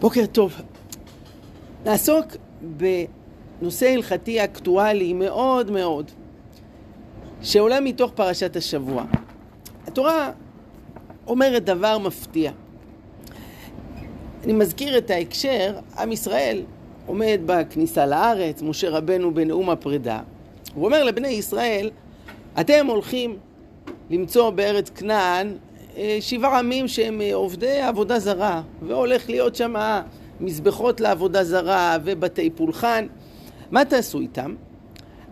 בוקר 0.00 0.26
טוב. 0.26 0.60
נעסוק 1.84 2.26
בנושא 3.60 3.88
הלכתי 3.88 4.44
אקטואלי 4.44 5.12
מאוד 5.12 5.70
מאוד, 5.70 6.10
שעולה 7.42 7.80
מתוך 7.80 8.12
פרשת 8.14 8.56
השבוע. 8.56 9.04
התורה 9.86 10.30
אומרת 11.26 11.64
דבר 11.64 11.98
מפתיע. 11.98 12.52
אני 14.44 14.52
מזכיר 14.52 14.98
את 14.98 15.10
ההקשר, 15.10 15.78
עם 15.98 16.12
ישראל 16.12 16.62
עומד 17.06 17.40
בכניסה 17.46 18.06
לארץ, 18.06 18.62
משה 18.62 18.90
רבנו 18.90 19.34
בנאום 19.34 19.70
הפרידה. 19.70 20.20
הוא 20.74 20.84
אומר 20.84 21.04
לבני 21.04 21.28
ישראל, 21.28 21.90
אתם 22.60 22.86
הולכים 22.86 23.38
למצוא 24.10 24.50
בארץ 24.50 24.90
כנען 24.90 25.56
שבעה 26.20 26.58
עמים 26.58 26.88
שהם 26.88 27.20
אה, 27.20 27.34
עובדי 27.34 27.80
עבודה 27.80 28.18
זרה, 28.18 28.62
והולך 28.82 29.30
להיות 29.30 29.54
שם 29.54 29.74
מזבחות 30.40 31.00
לעבודה 31.00 31.44
זרה 31.44 31.96
ובתי 32.04 32.50
פולחן. 32.50 33.06
מה 33.70 33.84
תעשו 33.84 34.20
איתם? 34.20 34.54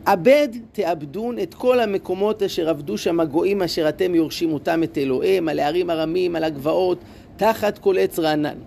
אבד 0.06 0.48
תאבדון 0.72 1.38
את 1.38 1.54
כל 1.54 1.80
המקומות 1.80 2.42
אשר 2.42 2.68
עבדו 2.68 2.98
שם 2.98 3.20
הגויים 3.20 3.62
אשר 3.62 3.88
אתם 3.88 4.14
יורשים 4.14 4.52
אותם 4.52 4.82
את 4.82 4.98
אלוהיהם, 4.98 5.48
על 5.48 5.58
הערים 5.58 5.90
הרמים, 5.90 6.36
על 6.36 6.44
הגבעות, 6.44 6.98
תחת 7.36 7.78
כל 7.78 7.98
עץ 7.98 8.18
רענן. 8.18 8.58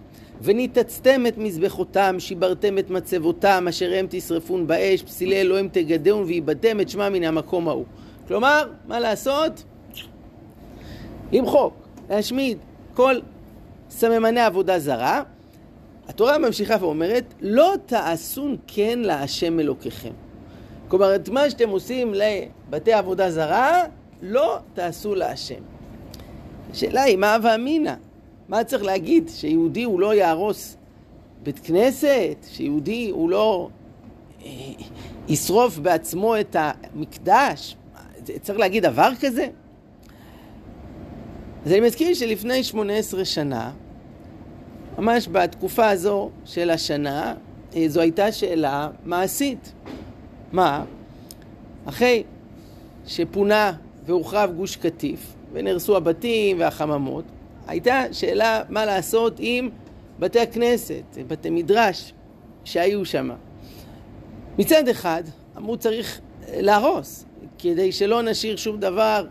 וניתצתם 0.42 1.28
את 1.28 1.38
מזבחותם, 1.38 2.16
שיברתם 2.20 2.78
את 2.78 2.90
מצבותם, 2.90 3.66
אשר 3.70 3.92
הם 3.96 4.06
תשרפון 4.10 4.68
באש, 4.68 5.04
פסילי 5.04 5.42
אלוהים 5.42 5.70
תגדון, 5.72 6.24
ואיבדתם 6.24 6.80
את 6.80 6.90
שמם 6.90 7.14
מן 7.14 7.24
המקום 7.24 7.68
ההוא. 7.68 7.86
כלומר, 8.28 8.70
מה 8.88 9.00
לעשות? 9.00 9.64
למחוק, 11.32 11.81
להשמיד 12.12 12.58
כל 12.94 13.16
סממני 13.90 14.42
עבודה 14.42 14.80
זרה. 14.80 15.24
התורה 16.08 16.38
ממשיכה 16.38 16.76
ואומרת, 16.80 17.34
לא 17.42 17.74
תעשון 17.86 18.58
כן 18.68 19.00
להשם 19.00 19.60
אלוקיכם. 19.60 20.14
כלומר, 20.88 21.16
את 21.16 21.30
מה 21.30 21.50
שאתם 21.50 21.70
עושים 21.70 22.14
לבתי 22.14 22.94
עבודה 22.94 23.32
זרה, 23.32 23.84
לא 24.22 24.58
תעשו 24.74 25.16
להשם. 25.16 25.62
השאלה 26.72 27.02
היא, 27.02 27.18
מה 27.18 27.36
הווה 27.36 27.56
אמינא? 27.56 27.94
מה 28.50 28.64
צריך 28.64 28.84
להגיד? 28.84 29.30
שיהודי 29.30 29.84
הוא 29.84 30.00
לא 30.00 30.14
יהרוס 30.14 30.78
בית 31.44 31.60
כנסת? 31.60 32.38
שיהודי 32.48 33.10
הוא 33.10 33.30
לא 33.30 33.70
אה, 34.46 34.50
ישרוף 35.28 35.78
בעצמו 35.78 36.40
את 36.40 36.56
המקדש? 36.60 37.76
צריך 38.42 38.60
להגיד 38.60 38.84
דבר 38.84 39.10
כזה? 39.20 39.48
אז 41.66 41.72
אני 41.72 41.80
מזכיר 41.80 42.14
שלפני 42.14 42.64
18 42.64 43.26
שנה, 43.26 43.72
ממש 44.98 45.28
בתקופה 45.32 45.90
הזו 45.90 46.30
של 46.46 46.70
השנה, 46.70 47.34
אה, 47.76 47.84
זו 47.88 48.02
הייתה 48.02 48.32
שאלה 48.32 48.90
מעשית. 49.06 49.74
מה? 50.52 50.84
אחרי 51.86 52.24
שפונה 53.08 53.74
והוחרב 54.06 54.52
גוש 54.56 54.76
קטיף 54.76 55.34
ונהרסו 55.54 55.98
הבתים 55.98 56.60
והחממות, 56.60 57.26
הייתה 57.68 58.04
שאלה 58.12 58.62
מה 58.70 58.86
לעשות 58.86 59.34
עם 59.40 59.70
בתי 60.20 60.40
הכנסת, 60.40 61.04
בתי 61.28 61.50
מדרש 61.50 62.14
שהיו 62.64 63.06
שם. 63.06 63.30
מצד 64.58 64.88
אחד, 64.88 65.24
אמרו 65.58 65.78
צריך 65.78 66.22
להרוס, 66.54 67.26
כדי 67.60 67.92
שלא 67.92 68.22
נשאיר 68.22 68.56
שום 68.56 68.80
דבר 68.80 69.26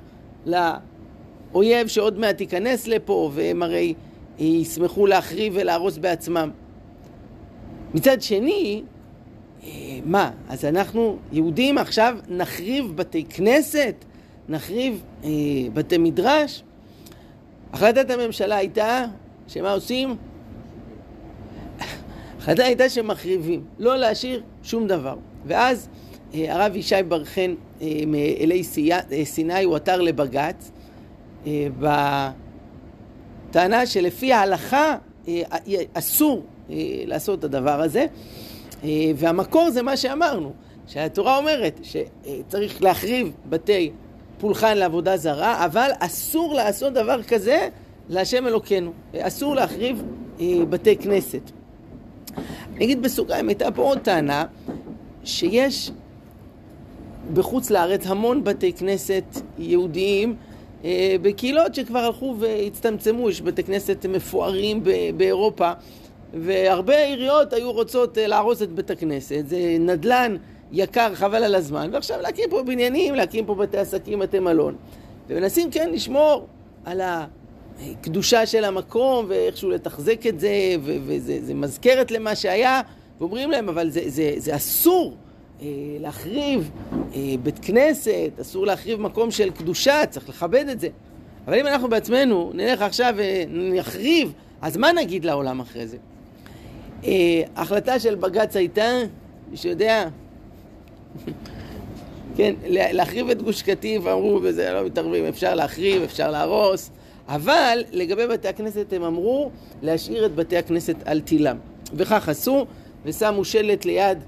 לאויב 1.52 1.86
שעוד 1.86 2.18
מעט 2.18 2.40
ייכנס 2.40 2.86
לפה, 2.86 3.30
והם 3.34 3.62
הרי 3.62 3.94
ישמחו 4.38 5.06
להחריב 5.06 5.52
ולהרוס 5.56 5.98
בעצמם. 5.98 6.50
מצד 7.94 8.22
שני, 8.22 8.82
אה, 9.62 9.68
מה, 10.04 10.30
אז 10.48 10.64
אנחנו 10.64 11.16
יהודים 11.32 11.78
עכשיו 11.78 12.16
נחריב 12.28 12.92
בתי 12.94 13.24
כנסת? 13.24 13.94
נחריב 14.48 15.02
אה, 15.24 15.30
בתי 15.72 15.98
מדרש? 15.98 16.62
החלטת 17.72 18.10
הממשלה 18.10 18.56
הייתה, 18.56 19.04
שמה 19.48 19.72
עושים? 19.72 20.16
החלטה 22.38 22.64
הייתה 22.64 22.88
שמחריבים, 22.88 23.64
לא 23.78 23.96
להשאיר 23.96 24.42
שום 24.62 24.86
דבר. 24.86 25.16
ואז 25.46 25.88
אה, 26.34 26.54
הרב 26.54 26.76
ישי 26.76 27.02
בר 27.08 27.24
חן 27.24 27.54
אה, 27.82 27.88
מאלי 28.06 28.62
אה, 29.12 29.24
סיני 29.24 29.64
הוא 29.64 29.76
עתר 29.76 30.00
לבג"ץ 30.00 30.70
בטענה 33.48 33.86
שלפי 33.86 34.32
ההלכה 34.32 34.96
אסור 35.92 36.42
לעשות 37.06 37.38
את 37.38 37.44
הדבר 37.44 37.80
הזה 37.80 38.06
והמקור 39.16 39.70
זה 39.70 39.82
מה 39.82 39.96
שאמרנו, 39.96 40.52
שהתורה 40.86 41.38
אומרת 41.38 41.80
שצריך 41.82 42.82
להחריב 42.82 43.32
בתי 43.48 43.90
פולחן 44.38 44.78
לעבודה 44.78 45.16
זרה, 45.16 45.64
אבל 45.64 45.90
אסור 45.98 46.54
לעשות 46.54 46.92
דבר 46.92 47.22
כזה 47.22 47.68
להשם 48.08 48.46
אלוקינו. 48.46 48.92
אסור 49.18 49.54
להחריב 49.54 50.02
בתי 50.68 50.96
כנסת. 50.96 51.50
אני 52.76 52.84
אגיד 52.84 53.02
בסוגריים, 53.02 53.48
הייתה 53.48 53.70
פה 53.70 53.82
עוד 53.82 53.98
טענה 53.98 54.44
שיש 55.24 55.90
בחוץ 57.34 57.70
לארץ 57.70 58.06
המון 58.06 58.44
בתי 58.44 58.72
כנסת 58.72 59.24
יהודיים 59.58 60.30
אה, 60.30 60.49
בקהילות 61.22 61.74
שכבר 61.74 61.98
הלכו 61.98 62.36
והצטמצמו, 62.38 63.30
יש 63.30 63.42
בתי 63.42 63.62
כנסת 63.62 64.06
מפוארים 64.06 64.84
באירופה 65.16 65.72
והרבה 66.34 67.04
עיריות 67.04 67.52
היו 67.52 67.72
רוצות 67.72 68.18
אה, 68.18 68.26
להרוס 68.26 68.62
את 68.62 68.72
בית 68.72 68.90
הכנסת, 68.90 69.44
זה 69.46 69.76
נדל"ן 69.80 70.36
יקר 70.72 71.14
חבל 71.14 71.44
על 71.44 71.54
הזמן 71.54 71.90
ועכשיו 71.92 72.20
להקים 72.20 72.50
פה 72.50 72.62
בניינים, 72.62 73.14
להקים 73.14 73.46
פה 73.46 73.54
בתי 73.54 73.78
עסקים, 73.78 74.18
בתי 74.18 74.38
מלון. 74.38 74.76
ומנסים 75.28 75.70
כן 75.70 75.90
לשמור 75.92 76.46
על 76.84 77.00
הקדושה 77.00 78.46
של 78.46 78.64
המקום 78.64 79.26
ואיכשהו 79.28 79.70
לתחזק 79.70 80.26
את 80.26 80.40
זה 80.40 80.50
וזה 80.82 81.54
מזכרת 81.54 82.10
למה 82.10 82.34
שהיה 82.34 82.80
ואומרים 83.20 83.50
להם 83.50 83.68
אבל 83.68 83.90
זה, 83.90 84.02
זה, 84.06 84.34
זה 84.36 84.56
אסור 84.56 85.12
אה, 85.12 85.29
להחריב 86.00 86.70
אה, 87.14 87.34
בית 87.42 87.58
כנסת, 87.62 88.30
אסור 88.40 88.66
להחריב 88.66 89.00
מקום 89.00 89.30
של 89.30 89.50
קדושה, 89.50 90.06
צריך 90.10 90.28
לכבד 90.28 90.68
את 90.68 90.80
זה. 90.80 90.88
אבל 91.46 91.58
אם 91.58 91.66
אנחנו 91.66 91.88
בעצמנו 91.88 92.50
נלך 92.54 92.82
עכשיו 92.82 93.14
ונחריב, 93.16 94.32
אז 94.62 94.76
מה 94.76 94.92
נגיד 94.92 95.24
לעולם 95.24 95.60
אחרי 95.60 95.86
זה? 95.86 95.96
אה, 97.04 97.42
החלטה 97.56 97.98
של 97.98 98.14
בג"ץ 98.14 98.56
הייתה, 98.56 98.98
מי 99.50 99.56
שיודע, 99.56 100.08
כן, 102.36 102.54
להחריב 102.66 103.30
את 103.30 103.42
גוש 103.42 103.62
קטיף, 103.62 104.06
אמרו, 104.06 104.40
וזה 104.42 104.72
לא 104.72 104.84
מתערבים, 104.84 105.24
אפשר 105.24 105.54
להחריב, 105.54 106.02
אפשר 106.02 106.30
להרוס, 106.30 106.90
אבל 107.28 107.84
לגבי 107.92 108.26
בתי 108.26 108.48
הכנסת 108.48 108.92
הם 108.92 109.02
אמרו 109.02 109.50
להשאיר 109.82 110.26
את 110.26 110.34
בתי 110.34 110.56
הכנסת 110.56 110.96
על 111.04 111.20
תילם. 111.20 111.56
וכך 111.94 112.28
עשו, 112.28 112.66
ושמו 113.04 113.44
שלט 113.44 113.84
ליד 113.84 114.18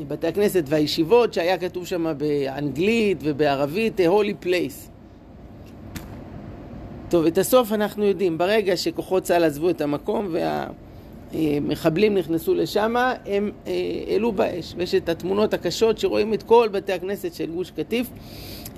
בתי 0.00 0.26
הכנסת 0.26 0.64
והישיבות 0.66 1.34
שהיה 1.34 1.58
כתוב 1.58 1.86
שם 1.86 2.12
באנגלית 2.18 3.18
ובערבית 3.22 4.00
holy 4.00 4.44
place. 4.44 4.90
טוב, 7.08 7.26
את 7.26 7.38
הסוף 7.38 7.72
אנחנו 7.72 8.04
יודעים, 8.04 8.38
ברגע 8.38 8.76
שכוחות 8.76 9.22
צה"ל 9.22 9.44
עזבו 9.44 9.70
את 9.70 9.80
המקום 9.80 10.34
והמחבלים 11.32 12.14
נכנסו 12.14 12.54
לשם, 12.54 12.94
הם 13.26 13.50
אה, 13.66 13.72
העלו 14.08 14.32
באש. 14.32 14.74
ויש 14.76 14.94
את 14.94 15.08
התמונות 15.08 15.54
הקשות 15.54 15.98
שרואים 15.98 16.34
את 16.34 16.42
כל 16.42 16.68
בתי 16.72 16.92
הכנסת 16.92 17.34
של 17.34 17.50
גוש 17.50 17.70
קטיף 17.70 18.06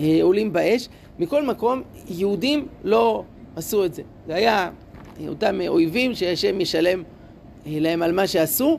אה, 0.01 0.19
עולים 0.23 0.53
באש. 0.53 0.89
מכל 1.19 1.47
מקום, 1.47 1.83
יהודים 2.09 2.67
לא 2.85 3.25
עשו 3.57 3.85
את 3.85 3.95
זה. 3.95 4.03
זה 4.27 4.35
היה 4.35 4.71
אותם 5.29 5.61
אויבים 5.69 6.15
שהשם 6.15 6.61
ישלם 6.61 7.03
אה, 7.67 7.73
להם 7.81 8.03
על 8.03 8.13
מה 8.13 8.27
שעשו. 8.27 8.79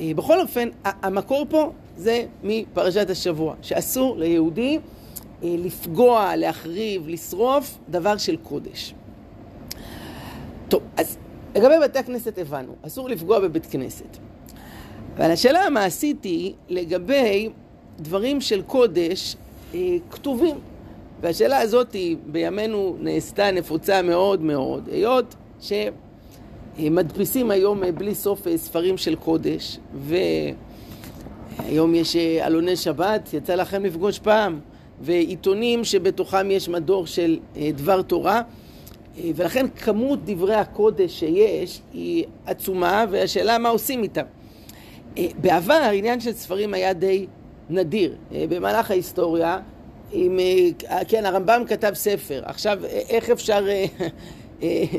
אה, 0.00 0.12
בכל 0.16 0.40
אופן, 0.40 0.68
המקור 0.84 1.46
פה 1.48 1.72
זה 2.00 2.24
מפרשת 2.42 3.10
השבוע, 3.10 3.54
שאסור 3.62 4.16
ליהודי 4.18 4.78
אה, 5.42 5.54
לפגוע, 5.58 6.36
להחריב, 6.36 7.08
לשרוף 7.08 7.78
דבר 7.88 8.16
של 8.16 8.36
קודש. 8.36 8.94
טוב, 10.68 10.82
אז 10.96 11.16
לגבי 11.56 11.74
בתי 11.82 11.98
הכנסת 11.98 12.38
הבנו, 12.38 12.74
אסור 12.82 13.08
לפגוע 13.08 13.40
בבית 13.40 13.66
כנסת. 13.66 14.16
אבל 15.16 15.30
השאלה 15.30 15.60
המעשית 15.62 16.24
היא 16.24 16.52
לגבי 16.68 17.48
דברים 17.98 18.40
של 18.40 18.62
קודש 18.62 19.36
אה, 19.74 19.96
כתובים. 20.10 20.56
והשאלה 21.20 21.58
הזאת 21.58 21.92
היא 21.92 22.16
בימינו 22.26 22.96
נעשתה 23.00 23.50
נפוצה 23.50 24.02
מאוד 24.02 24.42
מאוד, 24.42 24.88
היות 24.92 25.34
ש... 25.60 25.72
מדפיסים 26.78 27.50
היום 27.50 27.84
אה, 27.84 27.92
בלי 27.92 28.14
סוף 28.14 28.46
אה, 28.46 28.58
ספרים 28.58 28.98
של 28.98 29.16
קודש, 29.16 29.78
והיום 31.64 31.94
יש 31.94 32.16
אה, 32.16 32.46
עלוני 32.46 32.76
שבת, 32.76 33.34
יצא 33.34 33.54
לכם 33.54 33.84
לפגוש 33.84 34.18
פעם, 34.18 34.60
ועיתונים 35.00 35.84
שבתוכם 35.84 36.50
יש 36.50 36.68
מדור 36.68 37.06
של 37.06 37.38
דבר 37.74 38.02
תורה. 38.02 38.42
ולכן 39.36 39.68
כמות 39.68 40.18
דברי 40.24 40.54
הקודש 40.54 41.20
שיש 41.20 41.80
היא 41.92 42.24
עצומה, 42.46 43.04
והשאלה 43.10 43.58
מה 43.58 43.68
עושים 43.68 44.02
איתם. 44.02 44.22
בעבר 45.40 45.74
העניין 45.74 46.20
של 46.20 46.32
ספרים 46.32 46.74
היה 46.74 46.92
די 46.92 47.26
נדיר. 47.70 48.16
במהלך 48.32 48.90
ההיסטוריה, 48.90 49.58
עם, 50.12 50.38
כן, 51.08 51.26
הרמב"ם 51.26 51.62
כתב 51.66 51.90
ספר. 51.94 52.42
עכשיו, 52.44 52.78
איך 53.08 53.30
אפשר 53.30 53.66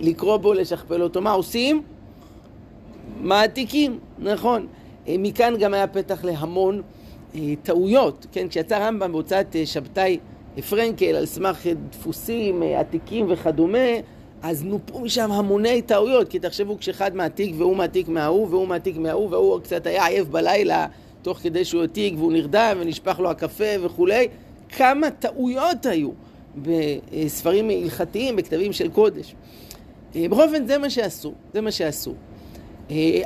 לקרוא 0.02 0.38
בו, 0.38 0.54
לשכפל 0.54 1.02
אותו? 1.02 1.22
מה 1.22 1.32
עושים? 1.32 1.82
מעתיקים, 3.22 4.00
נכון. 4.20 4.68
מכאן 5.20 5.54
גם 5.60 5.74
היה 5.74 5.88
פתח 5.88 6.24
להמון 6.24 6.82
טעויות. 7.64 8.26
כן, 8.32 8.48
כשיצא 8.48 8.88
רמב"ם 8.88 9.12
בהוצאת 9.12 9.56
שבתאי 9.66 10.18
פרנקל 10.70 11.16
על 11.16 11.26
סמך 11.26 11.68
דפוסים 11.90 12.64
עתיקים 12.64 13.26
וכדומה, 13.30 13.78
אז 14.44 14.64
נופו 14.64 15.00
משם 15.00 15.32
המוני 15.32 15.82
טעויות, 15.82 16.30
כי 16.30 16.40
תחשבו 16.40 16.78
כשאחד 16.80 17.16
מעתיק 17.16 17.56
והוא 17.58 17.76
מעתיק 17.76 18.08
מההוא 18.08 18.48
והוא 18.50 18.68
מעתיק 18.68 18.98
מההוא 18.98 19.30
והוא 19.30 19.60
קצת 19.60 19.88
היה 19.88 20.06
עייף 20.06 20.28
בלילה 20.28 20.88
תוך 21.22 21.38
כדי 21.38 21.66
שהוא 21.66 21.82
העתיק 21.82 22.14
והוא 22.18 22.32
נרדם 22.32 22.78
ונשפך 22.80 23.20
לו 23.20 23.30
הקפה 23.30 23.64
וכולי, 23.82 24.28
כמה 24.70 25.12
טעויות 25.12 25.86
היו 25.86 26.10
בספרים 26.62 27.70
הלכתיים, 27.70 28.36
בכתבים 28.36 28.74
של 28.74 28.90
קודש. 28.90 29.36
בכל 30.16 30.44
אופן 30.44 30.68
זה 30.68 30.78
מה 30.78 30.90
שעשו, 30.90 31.34
זה 31.54 31.62
מה 31.62 31.72
שעשו. 31.72 32.14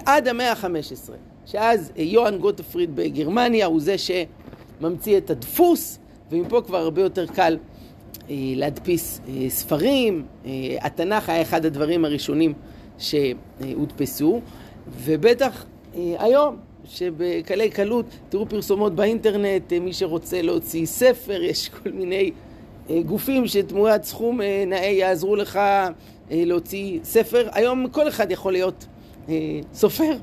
עד 0.05 0.27
המאה 0.27 0.51
ה-15, 0.51 1.11
שאז 1.45 1.91
יוהאן 1.95 2.37
גוטפריד 2.37 2.95
בגרמניה 2.95 3.65
הוא 3.65 3.81
זה 3.81 3.95
שממציא 3.97 5.17
את 5.17 5.29
הדפוס 5.29 5.99
ומפה 6.31 6.61
כבר 6.61 6.77
הרבה 6.77 7.01
יותר 7.01 7.27
קל 7.27 7.57
אה, 8.29 8.35
להדפיס 8.55 9.21
אה, 9.27 9.49
ספרים. 9.49 10.25
אה, 10.45 10.51
התנ"ך 10.81 11.29
היה 11.29 11.41
אחד 11.41 11.65
הדברים 11.65 12.05
הראשונים 12.05 12.53
שהודפסו, 12.97 14.41
ובטח 15.03 15.65
היום, 15.93 16.57
שבקלי 16.85 17.69
קלות, 17.69 18.05
תראו 18.29 18.45
פרסומות 18.49 18.95
באינטרנט, 18.95 19.73
מי 19.73 19.93
שרוצה 19.93 20.41
להוציא 20.41 20.85
ספר, 20.85 21.43
יש 21.43 21.69
כל 21.69 21.89
מיני 21.91 22.31
גופים 23.05 23.47
שתמורת 23.47 24.03
סכום 24.03 24.41
נאה 24.67 24.85
יעזרו 24.85 25.35
לך 25.35 25.59
להוציא 26.31 26.99
ספר. 27.03 27.47
היום 27.51 27.87
כל 27.89 28.07
אחד 28.07 28.31
יכול 28.31 28.51
להיות 28.51 28.85
סופר. 29.73 30.15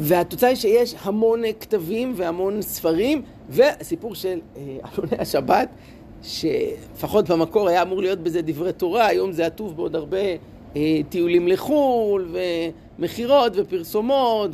והתוצאה 0.00 0.48
היא 0.48 0.56
שיש 0.56 0.94
המון 1.02 1.42
כתבים 1.60 2.12
והמון 2.16 2.62
ספרים, 2.62 3.22
והסיפור 3.48 4.14
של 4.14 4.40
עלוני 4.82 5.16
אה, 5.16 5.22
השבת, 5.22 5.68
שלפחות 6.22 7.28
במקור 7.28 7.68
היה 7.68 7.82
אמור 7.82 8.00
להיות 8.02 8.18
בזה 8.18 8.42
דברי 8.42 8.72
תורה, 8.72 9.06
היום 9.06 9.32
זה 9.32 9.46
עטוב 9.46 9.76
בעוד 9.76 9.96
הרבה 9.96 10.18
אה, 10.76 11.00
טיולים 11.08 11.48
לחו"ל, 11.48 12.36
ומכירות 12.98 13.52
ופרסומות 13.56 14.50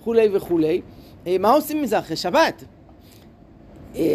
וכולי 0.00 0.28
וכולי. 0.32 0.80
אה, 1.26 1.36
מה 1.38 1.50
עושים 1.50 1.82
מזה 1.82 1.98
אחרי 1.98 2.16
שבת? 2.16 2.64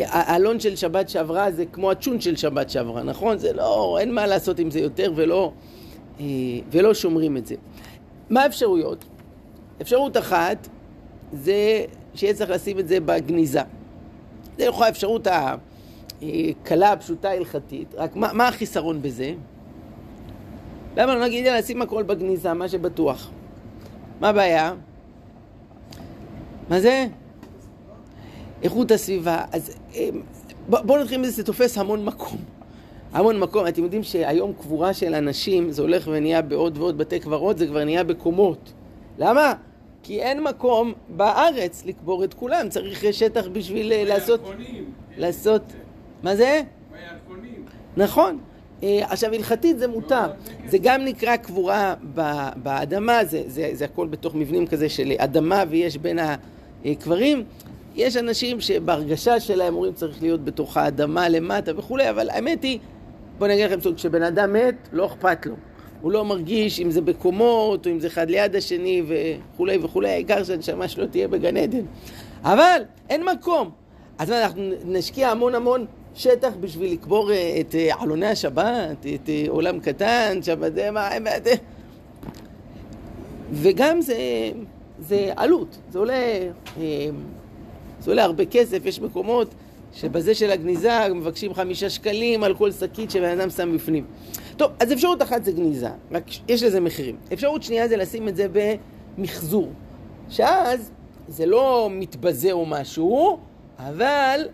האלון 0.05 0.59
של 0.59 0.75
שבת 0.75 1.09
שעברה 1.09 1.51
זה 1.51 1.65
כמו 1.65 1.91
הצ'ון 1.91 2.21
של 2.21 2.35
שבת 2.35 2.69
שעברה, 2.69 3.03
נכון? 3.03 3.37
זה 3.37 3.53
לא, 3.53 3.97
אין 3.99 4.13
מה 4.13 4.27
לעשות 4.27 4.59
עם 4.59 4.71
זה 4.71 4.79
יותר 4.79 5.11
ולא, 5.15 5.51
ולא 6.71 6.93
שומרים 6.93 7.37
את 7.37 7.45
זה. 7.45 7.55
מה 8.29 8.43
האפשרויות? 8.43 9.05
אפשרות 9.81 10.17
אחת 10.17 10.67
זה 11.33 11.85
שיהיה 12.15 12.33
צריך 12.33 12.49
לשים 12.49 12.79
את 12.79 12.87
זה 12.87 12.99
בגניזה. 12.99 13.61
זה 14.57 14.63
יכול 14.63 14.85
האפשרות 14.85 15.27
הקלה, 16.21 16.91
הפשוטה, 16.91 17.29
ההלכתית, 17.29 17.95
רק 17.97 18.15
מה, 18.15 18.33
מה 18.33 18.47
החיסרון 18.47 19.01
בזה? 19.01 19.33
למה 20.97 21.15
לא 21.15 21.25
נגיד 21.25 21.47
לשים 21.47 21.81
הכל 21.81 22.03
בגניזה, 22.03 22.53
מה 22.53 22.69
שבטוח? 22.69 23.29
מה 24.19 24.29
הבעיה? 24.29 24.73
מה 26.69 26.79
זה? 26.79 27.07
איכות 28.63 28.91
הסביבה. 28.91 29.41
אז 29.51 29.71
אמ, 29.93 30.21
בואו 30.67 31.01
נתחיל 31.01 31.21
מזה, 31.21 31.31
זה 31.31 31.43
תופס 31.43 31.77
המון 31.77 32.05
מקום. 32.05 32.37
המון 33.13 33.39
מקום. 33.39 33.67
אתם 33.67 33.83
יודעים 33.83 34.03
שהיום 34.03 34.53
קבורה 34.53 34.93
של 34.93 35.15
אנשים, 35.15 35.71
זה 35.71 35.81
הולך 35.81 36.07
ונהיה 36.11 36.41
בעוד 36.41 36.77
ועוד 36.77 36.97
בתי 36.97 37.19
קברות, 37.19 37.57
זה 37.57 37.67
כבר 37.67 37.83
נהיה 37.83 38.03
בקומות. 38.03 38.73
למה? 39.17 39.53
כי 40.03 40.21
אין 40.21 40.43
מקום 40.43 40.93
בארץ 41.09 41.85
לקבור 41.85 42.23
את 42.23 42.33
כולם, 42.33 42.69
צריך 42.69 43.13
שטח 43.13 43.47
בשביל 43.47 43.93
אה, 43.93 44.03
לעשות... 44.03 44.41
לעשות... 45.17 45.61
מה 46.23 46.35
זה? 46.35 46.61
נכון. 47.97 48.39
אה, 48.83 48.99
עכשיו, 49.09 49.33
הלכתית 49.33 49.79
זה 49.79 49.87
מותר. 49.87 50.27
לא, 50.27 50.33
זה 50.69 50.77
גם 50.77 51.05
נקרא 51.05 51.35
קבורה 51.35 51.93
באדמה, 52.55 53.25
זה, 53.25 53.43
זה, 53.47 53.69
זה 53.73 53.85
הכל 53.85 54.07
בתוך 54.07 54.35
מבנים 54.35 54.67
כזה 54.67 54.89
של 54.89 55.11
אדמה 55.17 55.63
ויש 55.69 55.97
בין 55.97 56.19
הקברים. 56.85 57.43
יש 57.95 58.17
אנשים 58.17 58.61
שבהרגשה 58.61 59.39
שלהם 59.39 59.75
אומרים 59.75 59.93
צריך 59.93 60.21
להיות 60.21 60.45
בתוך 60.45 60.77
האדמה 60.77 61.29
למטה 61.29 61.71
וכולי, 61.77 62.09
אבל 62.09 62.29
האמת 62.29 62.63
היא, 62.63 62.79
בואו 63.37 63.49
אני 63.49 63.53
אגיד 63.53 63.71
לכם 63.71 63.81
סוג, 63.81 63.95
כשבן 63.95 64.23
אדם 64.23 64.53
מת, 64.53 64.75
לא 64.91 65.05
אכפת 65.05 65.45
לו. 65.45 65.55
הוא 66.03 66.11
לא 66.11 66.25
מרגיש 66.25 66.79
אם 66.79 66.91
זה 66.91 67.01
בקומות, 67.01 67.85
או 67.85 67.91
אם 67.91 67.99
זה 67.99 68.07
אחד 68.07 68.29
ליד 68.29 68.55
השני 68.55 69.03
וכולי 69.07 69.77
וכולי, 69.81 70.09
העיקר 70.09 70.43
שהנשמה 70.43 70.87
שלו 70.87 71.07
תהיה 71.07 71.27
בגן 71.27 71.57
עדן. 71.57 71.85
אבל 72.43 72.81
אין 73.09 73.25
מקום. 73.25 73.69
אז 74.17 74.31
אנחנו 74.31 74.71
נשקיע 74.85 75.29
המון 75.29 75.55
המון 75.55 75.85
שטח 76.15 76.49
בשביל 76.59 76.93
לקבור 76.93 77.31
אה, 77.31 77.57
את 77.59 77.75
אה, 77.75 77.89
עלוני 77.99 78.27
השבת, 78.27 79.05
את 79.15 79.29
אה, 79.29 79.45
עולם 79.47 79.79
קטן, 79.79 80.39
שבת 80.41 80.73
זה 80.73 80.91
מה... 80.91 81.09
וגם 83.51 84.01
זה, 84.01 84.17
זה 84.99 85.31
עלות, 85.35 85.77
זה 85.91 85.99
עולה, 85.99 86.49
זה 87.99 88.11
עולה 88.11 88.23
הרבה 88.23 88.45
כסף, 88.45 88.85
יש 88.85 89.01
מקומות 89.01 89.47
שבזה 89.93 90.35
של 90.35 90.51
הגניזה 90.51 91.13
מבקשים 91.15 91.53
חמישה 91.53 91.89
שקלים 91.89 92.43
על 92.43 92.53
כל 92.53 92.71
שקית 92.71 93.11
שבן 93.11 93.39
אדם 93.39 93.49
שם 93.49 93.75
בפנים. 93.75 94.05
טוב, 94.57 94.71
אז 94.79 94.93
אפשרות 94.93 95.21
אחת 95.21 95.43
זה 95.43 95.51
גניזה, 95.51 95.89
רק 96.11 96.23
יש 96.47 96.63
לזה 96.63 96.79
מחירים. 96.79 97.15
אפשרות 97.33 97.63
שנייה 97.63 97.87
זה 97.87 97.97
לשים 97.97 98.27
את 98.27 98.35
זה 98.35 98.47
במחזור, 99.17 99.69
שאז 100.29 100.91
זה 101.27 101.45
לא 101.45 101.89
מתבזה 101.91 102.51
או 102.51 102.65
משהו, 102.65 103.39
אבל... 103.79 104.47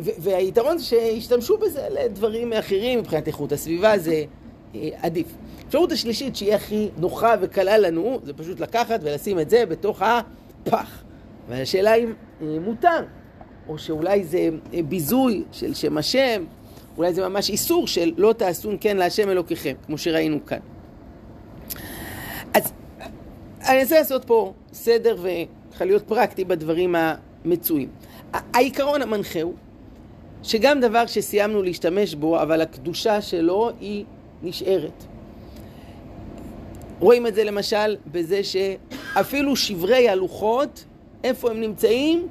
והיתרון 0.00 0.78
זה 0.78 0.84
שישתמשו 0.84 1.58
בזה 1.58 1.86
לדברים 1.90 2.52
אחרים, 2.52 2.98
מבחינת 2.98 3.26
איכות 3.26 3.52
הסביבה 3.52 3.98
זה 3.98 4.24
אה, 4.74 4.88
עדיף. 5.02 5.26
אפשרות 5.66 5.92
השלישית 5.92 6.36
שהיא 6.36 6.54
הכי 6.54 6.88
נוחה 6.96 7.34
וקלה 7.40 7.78
לנו, 7.78 8.20
זה 8.24 8.32
פשוט 8.32 8.60
לקחת 8.60 9.00
ולשים 9.02 9.40
את 9.40 9.50
זה 9.50 9.66
בתוך 9.66 10.02
הפח. 10.02 11.02
והשאלה 11.48 11.94
אם 11.94 12.12
אה, 12.42 12.56
מותר, 12.60 13.04
או 13.68 13.78
שאולי 13.78 14.24
זה 14.24 14.48
אה, 14.74 14.82
ביזוי 14.82 15.42
של 15.52 15.74
שם 15.74 15.98
השם, 15.98 16.44
אולי 17.00 17.14
זה 17.14 17.28
ממש 17.28 17.50
איסור 17.50 17.86
של 17.86 18.12
לא 18.16 18.32
תעשון 18.32 18.76
כן 18.80 18.96
להשם 18.96 19.28
אלוקיכם, 19.28 19.74
כמו 19.86 19.98
שראינו 19.98 20.46
כאן. 20.46 20.58
אז 22.54 22.72
אני 23.68 23.80
אנסה 23.80 23.98
לעשות 23.98 24.24
פה 24.24 24.52
סדר 24.72 25.16
וככה 25.22 25.84
להיות 25.84 26.02
פרקטי 26.02 26.44
בדברים 26.44 26.94
המצויים. 26.98 27.88
העיקרון 28.32 29.02
המנחה 29.02 29.42
הוא 29.42 29.54
שגם 30.42 30.80
דבר 30.80 31.06
שסיימנו 31.06 31.62
להשתמש 31.62 32.14
בו, 32.14 32.42
אבל 32.42 32.60
הקדושה 32.60 33.22
שלו 33.22 33.70
היא 33.80 34.04
נשארת. 34.42 35.04
רואים 36.98 37.26
את 37.26 37.34
זה 37.34 37.44
למשל 37.44 37.96
בזה 38.12 38.40
שאפילו 38.44 39.56
שברי 39.56 40.08
הלוחות, 40.08 40.84
איפה 41.24 41.50
הם 41.50 41.60
נמצאים? 41.60 42.28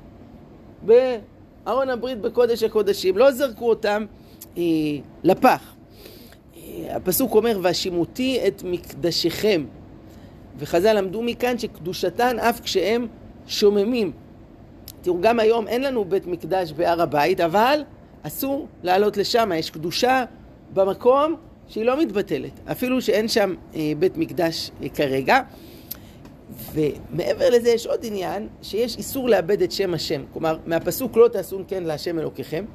בארון 0.81 1.89
הברית 1.89 2.21
בקודש 2.21 2.63
הקודשים. 2.63 3.17
לא 3.17 3.31
זרקו 3.31 3.69
אותם 3.69 4.05
לפח. 5.23 5.75
אה, 6.57 6.95
הפסוק 6.95 7.35
אומר, 7.35 7.59
והשימותי 7.61 8.39
את 8.47 8.63
מקדשיכם. 8.65 9.65
וחז"ל 10.57 10.93
למדו 10.93 11.21
מכאן 11.21 11.57
שקדושתן 11.57 12.39
אף 12.39 12.59
כשהם 12.61 13.07
שוממים. 13.47 14.11
תראו, 15.01 15.21
גם 15.21 15.39
היום 15.39 15.67
אין 15.67 15.81
לנו 15.83 16.05
בית 16.05 16.27
מקדש 16.27 16.71
בהר 16.71 17.01
הבית, 17.01 17.39
אבל 17.39 17.83
אסור 18.23 18.67
לעלות 18.83 19.17
לשם, 19.17 19.51
יש 19.55 19.69
קדושה 19.69 20.23
במקום 20.73 21.35
שהיא 21.67 21.85
לא 21.85 22.01
מתבטלת, 22.01 22.51
אפילו 22.71 23.01
שאין 23.01 23.27
שם 23.27 23.53
אה, 23.75 23.91
בית 23.99 24.17
מקדש 24.17 24.71
אה, 24.83 24.89
כרגע. 24.89 25.41
ומעבר 26.73 27.49
לזה 27.49 27.69
יש 27.69 27.87
עוד 27.87 27.99
עניין, 28.03 28.47
שיש 28.61 28.97
איסור 28.97 29.29
לאבד 29.29 29.61
את 29.61 29.71
שם 29.71 29.93
השם. 29.93 30.21
כלומר, 30.33 30.57
מהפסוק 30.65 31.17
לא 31.17 31.27
תעשו 31.27 31.59
כן 31.67 31.83
להשם 31.83 32.19
אלוקיכם. 32.19 32.65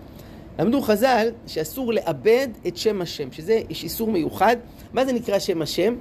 למדו 0.59 0.81
חז"ל 0.81 1.29
שאסור 1.47 1.93
לאבד 1.93 2.49
את 2.67 2.77
שם 2.77 3.03
השם, 3.03 3.33
שזה 3.33 3.61
יש 3.71 3.85
איסור 3.85 4.11
מיוחד. 4.11 4.57
מה 4.93 5.05
זה 5.05 5.13
נקרא 5.13 5.39
שם 5.39 5.63
השם? 5.63 5.95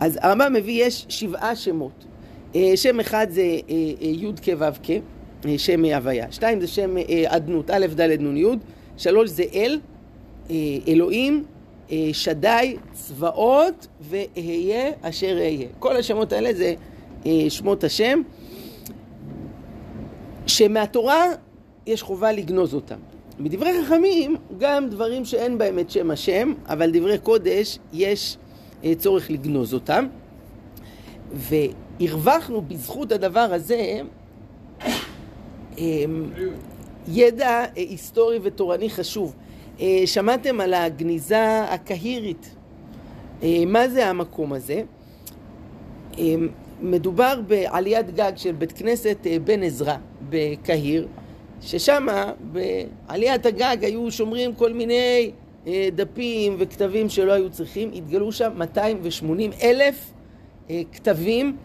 אז 0.00 0.18
הרמב"ם 0.22 0.52
מביא, 0.52 0.84
יש 0.84 1.06
שבעה 1.08 1.56
שמות. 1.56 2.04
אה, 2.54 2.72
שם 2.76 3.00
אחד 3.00 3.26
זה 3.30 3.40
אה, 3.40 3.58
אה, 4.00 4.06
י' 4.06 4.32
כ' 4.42 4.48
ו' 4.58 4.64
כ', 4.82 4.90
שם 5.56 5.84
הוויה. 5.84 6.32
שתיים 6.32 6.60
זה 6.60 6.66
שם 6.66 6.94
אדנות, 7.26 7.70
א', 7.70 7.86
ד', 7.86 8.20
נ', 8.20 8.36
י'. 8.36 8.46
שלוש 8.96 9.30
זה 9.30 9.44
אל, 9.54 9.80
אלוהים, 10.88 11.44
שדי, 12.12 12.76
צבאות, 12.92 13.86
ואהיה 14.00 14.90
אשר 15.02 15.38
אהיה. 15.38 15.68
כל 15.78 15.96
השמות 15.96 16.32
האלה 16.32 16.50
זה 16.54 16.74
שמות 17.48 17.84
השם, 17.84 18.22
שמהתורה 20.46 21.24
יש 21.86 22.02
חובה 22.02 22.32
לגנוז 22.32 22.74
אותם. 22.74 23.11
מדברי 23.42 23.70
חכמים, 23.84 24.36
גם 24.58 24.88
דברים 24.88 25.24
שאין 25.24 25.58
בהם 25.58 25.78
את 25.78 25.90
שם 25.90 26.10
השם, 26.10 26.52
אבל 26.66 26.90
דברי 26.90 27.18
קודש, 27.18 27.78
יש 27.92 28.36
צורך 28.98 29.30
לגנוז 29.30 29.74
אותם. 29.74 30.06
והרווחנו 31.32 32.62
בזכות 32.62 33.12
הדבר 33.12 33.40
הזה 33.40 34.00
אמ, 35.78 36.30
ידע 37.08 37.64
היסטורי 37.74 38.38
ותורני 38.42 38.90
חשוב. 38.90 39.34
אה, 39.80 40.02
שמעתם 40.06 40.60
על 40.60 40.74
הגניזה 40.74 41.62
הקהירית. 41.62 42.54
אה, 43.42 43.62
מה 43.66 43.88
זה 43.88 44.06
המקום 44.06 44.52
הזה? 44.52 44.82
אמ, 46.18 46.48
מדובר 46.80 47.40
בעליית 47.46 48.14
גג 48.14 48.32
של 48.36 48.52
בית 48.52 48.72
כנסת 48.72 49.16
אה, 49.26 49.36
בן 49.44 49.62
עזרא 49.62 49.96
בקהיר, 50.28 51.08
ששם 51.62 52.06
בעליית 52.40 53.46
הגג 53.46 53.76
היו 53.80 54.10
שומרים 54.10 54.54
כל 54.54 54.72
מיני 54.72 55.30
דפים 55.94 56.56
וכתבים 56.58 57.08
שלא 57.08 57.32
היו 57.32 57.50
צריכים, 57.50 57.90
התגלו 57.94 58.32
שם 58.32 58.52
280 58.56 59.50
אלף 59.62 60.12
כתבים 60.92 61.56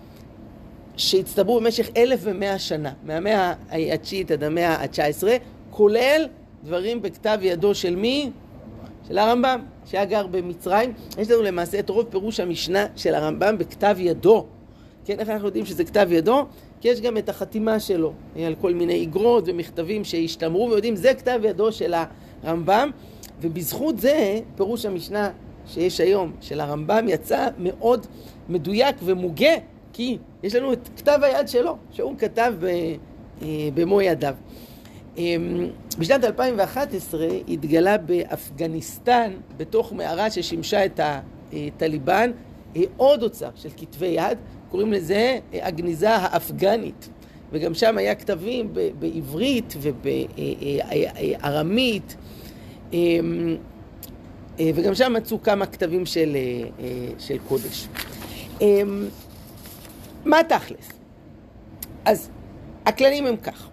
שהצטברו 0.98 1.60
במשך 1.60 1.90
אלף 1.98 2.20
ומאה 2.24 2.60
שנה, 2.60 2.94
מהמאה 3.04 3.54
התשיעית 3.94 4.32
עד 4.32 4.44
המאה 4.44 4.84
התשע 4.84 5.06
עשרה, 5.06 5.36
כולל 5.70 6.28
דברים 6.64 7.02
בכתב 7.02 7.40
ידו 7.42 7.76
של 7.76 7.96
מי? 7.96 8.32
של 9.08 9.18
הרמב"ם, 9.18 9.60
שהיה 9.86 10.06
גר 10.06 10.28
במצרים. 10.28 10.94
יש 11.18 11.32
לנו 11.32 11.42
למעשה 11.42 11.80
את 11.80 11.90
רוב 11.90 12.06
פירוש 12.10 12.40
המשנה 12.40 12.86
של 12.96 13.16
הרמב"ם 13.16 13.58
בכתב 13.58 13.96
ידו. 14.00 14.46
כן, 15.06 15.20
איך 15.20 15.30
אנחנו 15.30 15.46
יודעים 15.46 15.66
שזה 15.66 15.84
כתב 15.84 16.08
ידו? 16.12 16.46
כי 16.82 16.88
יש 16.88 17.02
גם 17.02 17.18
את 17.18 17.30
החתימה 17.30 17.80
שלו 17.80 18.14
על 18.46 18.56
כל 18.62 18.74
מיני 18.74 18.94
איגרות 18.94 19.44
ומכתבים 19.48 20.04
שהשתמרו, 20.04 20.70
ויודעים, 20.70 20.96
זה 20.96 21.14
כתב 21.14 21.40
ידו 21.44 21.72
של 21.72 21.94
הרמב"ם, 22.44 22.90
ובזכות 23.42 24.00
זה 24.00 24.40
פירוש 24.56 24.86
המשנה 24.86 25.30
שיש 25.68 26.00
היום 26.00 26.32
של 26.42 26.60
הרמב"ם 26.60 27.06
יצא 27.08 27.48
מאוד 27.60 28.08
מדויק 28.50 28.96
ומוגה 29.04 29.54
כי 29.94 30.18
יש 30.44 30.56
לנו 30.56 30.74
את 30.74 30.90
כתב 30.98 31.20
היד 31.24 31.48
שלו, 31.48 31.78
שהוא 31.92 32.16
כתב 32.18 32.54
אה, 32.64 32.96
במו 33.74 34.02
ידיו. 34.02 34.36
אמ, 35.18 35.68
בשנת 36.00 36.24
2011 36.24 37.28
התגלה 37.48 37.98
באפגניסטן, 37.98 39.32
בתוך 39.58 39.94
מערה 39.94 40.32
ששימשה 40.32 40.86
את 40.86 41.00
הטליבן, 41.54 42.32
אה, 42.76 42.82
עוד 42.98 43.24
אוצר 43.24 43.50
של 43.56 43.70
כתבי 43.78 44.08
יד, 44.08 44.38
קוראים 44.72 44.94
לזה 44.94 45.40
אה, 45.54 45.68
הגניזה 45.68 46.10
האפגנית. 46.10 47.10
וגם 47.52 47.74
שם 47.74 47.98
היה 47.98 48.16
כתבים 48.16 48.74
בעברית 49.00 49.74
ובארמית, 51.42 52.16
אמ, 52.94 53.58
וגם 54.60 54.96
שם 54.96 55.14
מצאו 55.14 55.44
כמה 55.44 55.66
כתבים 55.66 56.06
של, 56.06 56.38
של 57.20 57.38
קודש. 57.48 57.88
אמ, 58.62 59.08
מה 60.26 60.38
תכלס? 60.44 60.92
אז 62.06 62.30
הכללים 62.86 63.26
הם 63.26 63.38
כך. 63.38 63.70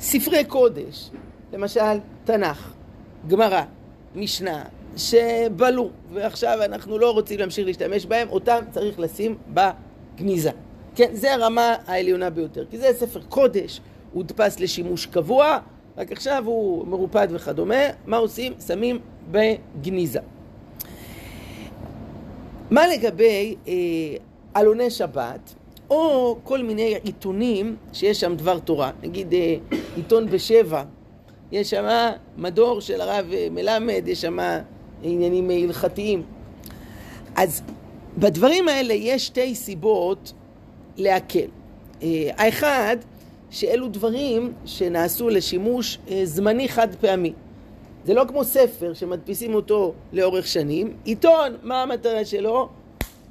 ספרי 0.00 0.44
קודש, 0.44 1.10
למשל 1.52 1.98
תנ"ך, 2.24 2.72
גמרא, 3.28 3.62
משנה, 4.14 4.64
שבלו, 4.96 5.90
ועכשיו 6.12 6.58
אנחנו 6.64 6.98
לא 6.98 7.10
רוצים 7.10 7.38
להמשיך 7.38 7.66
להשתמש 7.66 8.06
בהם, 8.06 8.28
אותם 8.28 8.60
צריך 8.70 9.00
לשים 9.00 9.38
בגניזה. 10.20 10.50
כן, 10.94 11.10
זה 11.12 11.34
הרמה 11.34 11.74
העליונה 11.86 12.30
ביותר, 12.30 12.64
כי 12.70 12.78
זה 12.78 12.88
ספר 12.98 13.20
קודש, 13.28 13.80
הודפס 14.12 14.60
לשימוש 14.60 15.06
קבוע, 15.06 15.58
רק 15.96 16.12
עכשיו 16.12 16.42
הוא 16.46 16.86
מרופד 16.86 17.28
וכדומה, 17.30 17.84
מה 18.06 18.16
עושים? 18.16 18.52
שמים 18.66 18.98
בגניזה. 19.30 20.20
מה 22.70 22.86
לגבי 22.86 23.56
אה, 23.68 23.72
עלוני 24.54 24.90
שבת, 24.90 25.54
או 25.90 26.36
כל 26.44 26.62
מיני 26.62 26.94
עיתונים 27.02 27.76
שיש 27.92 28.20
שם 28.20 28.36
דבר 28.36 28.58
תורה. 28.58 28.90
נגיד 29.02 29.34
אה, 29.34 29.56
עיתון 29.96 30.26
בשבע, 30.30 30.82
יש 31.52 31.70
שם 31.70 31.84
מדור 32.36 32.80
של 32.80 33.00
הרב 33.00 33.26
אה, 33.32 33.48
מלמד, 33.50 34.02
יש 34.06 34.20
שם 34.20 34.38
עניינים 35.02 35.50
הלכתיים. 35.50 36.22
אז 37.36 37.62
בדברים 38.18 38.68
האלה 38.68 38.94
יש 38.94 39.26
שתי 39.26 39.54
סיבות 39.54 40.32
להקל. 40.96 41.46
אה, 42.02 42.30
האחד, 42.36 42.96
שאלו 43.50 43.88
דברים 43.88 44.52
שנעשו 44.64 45.28
לשימוש 45.28 45.98
זמני 46.24 46.68
חד 46.68 46.94
פעמי. 46.94 47.32
זה 48.04 48.14
לא 48.14 48.24
כמו 48.28 48.44
ספר 48.44 48.94
שמדפיסים 48.94 49.54
אותו 49.54 49.92
לאורך 50.12 50.46
שנים. 50.46 50.92
עיתון, 51.04 51.56
מה 51.62 51.82
המטרה 51.82 52.24
שלו? 52.24 52.68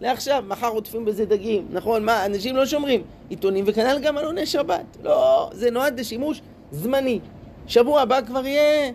לעכשיו, 0.02 0.44
מחר 0.48 0.68
עוטפים 0.68 1.06
בזה 1.06 1.26
דגים, 1.26 1.68
נכון? 1.72 2.06
מה, 2.06 2.26
אנשים 2.26 2.56
לא 2.56 2.66
שומרים 2.66 3.02
עיתונים, 3.30 3.64
וכנ"ל 3.68 4.00
גם 4.02 4.18
עלוני 4.18 4.46
שבת. 4.46 4.98
לא, 5.04 5.50
זה 5.54 5.72
נועד 5.72 6.00
לשימוש 6.00 6.42
זמני. 6.72 7.20
שבוע 7.68 8.02
הבא 8.02 8.22
כבר 8.22 8.46
יהיה 8.46 8.92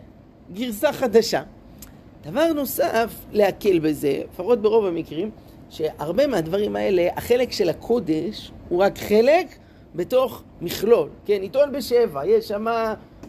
גרסה 0.52 0.92
חדשה. 0.92 1.42
דבר 2.24 2.52
נוסף, 2.52 3.14
להקל 3.32 3.78
בזה, 3.78 4.22
לפחות 4.32 4.62
ברוב 4.62 4.86
המקרים, 4.86 5.30
שהרבה 5.74 6.26
מהדברים 6.26 6.76
האלה, 6.76 7.08
החלק 7.16 7.52
של 7.52 7.68
הקודש 7.68 8.50
הוא 8.68 8.82
רק 8.82 8.98
חלק 8.98 9.46
בתוך 9.94 10.42
מכלול. 10.60 11.08
כן, 11.26 11.42
עיתון 11.42 11.72
בשבע, 11.72 12.26
יש 12.26 12.48
שם 12.48 12.66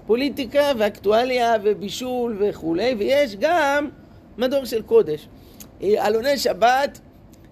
פוליטיקה 0.08 0.72
ואקטואליה 0.78 1.54
ובישול 1.64 2.38
וכולי, 2.40 2.96
ויש 2.98 3.36
גם 3.40 3.90
מדור 4.38 4.66
של 4.66 4.82
קודש. 4.82 5.28
עלוני 5.82 6.38
שבת 6.38 7.00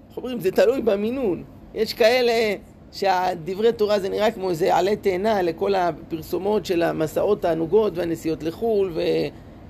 איך 0.10 0.18
אומרים, 0.18 0.40
זה 0.40 0.52
תלוי 0.52 0.82
במינון. 0.82 1.44
יש 1.74 1.94
כאלה 1.94 2.56
שהדברי 2.92 3.74
תורה 3.74 4.00
זה 4.00 4.10
נראה 4.10 4.32
כמו 4.32 4.50
איזה 4.50 4.76
עלה 4.76 4.96
תאנה 4.96 5.42
לכל 5.42 5.76
הפרסומות 5.76 6.66
של 6.66 6.84
המסעות 6.84 7.42
תענוגות 7.42 7.98
והנסיעות 7.98 8.44
לחו"ל 8.44 8.94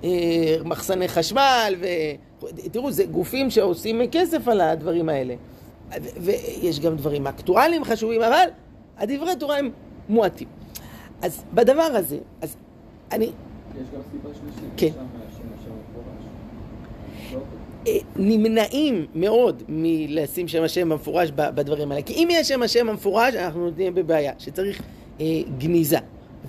ומחסני 0.03 1.07
חשמל 1.07 1.75
ו... 1.79 1.85
תראו, 2.71 2.91
זה 2.91 3.05
גופים 3.05 3.49
שעושים 3.49 4.01
כסף 4.11 4.47
על 4.47 4.61
הדברים 4.61 5.09
האלה. 5.09 5.35
ויש 6.17 6.79
גם 6.79 6.95
דברים 6.95 7.27
אקטואליים 7.27 7.83
חשובים, 7.83 8.21
אבל 8.21 8.47
הדברי 8.97 9.35
תורה 9.35 9.57
הם 9.57 9.69
מועטים. 10.09 10.47
אז 11.21 11.43
בדבר 11.53 11.81
הזה, 11.81 12.17
אז 12.41 12.55
אני... 13.11 13.25
יש 13.25 13.31
גם 13.95 14.01
סיבה 14.11 14.29
שלישית. 14.33 14.69
כן. 14.77 14.91
אה, 17.87 17.97
נמנעים 18.15 19.05
מאוד 19.15 19.63
מלשים 19.67 20.47
שם 20.47 20.63
השם 20.63 20.91
המפורש 20.91 21.31
בדברים 21.31 21.91
האלה. 21.91 22.01
כי 22.01 22.13
אם 22.13 22.27
יש 22.31 22.47
שם 22.47 22.63
השם 22.63 22.89
המפורש, 22.89 23.35
אנחנו 23.35 23.69
נהיה 23.77 23.91
בבעיה, 23.91 24.33
שצריך 24.39 24.81
אה, 25.19 25.25
גניזה. 25.57 25.97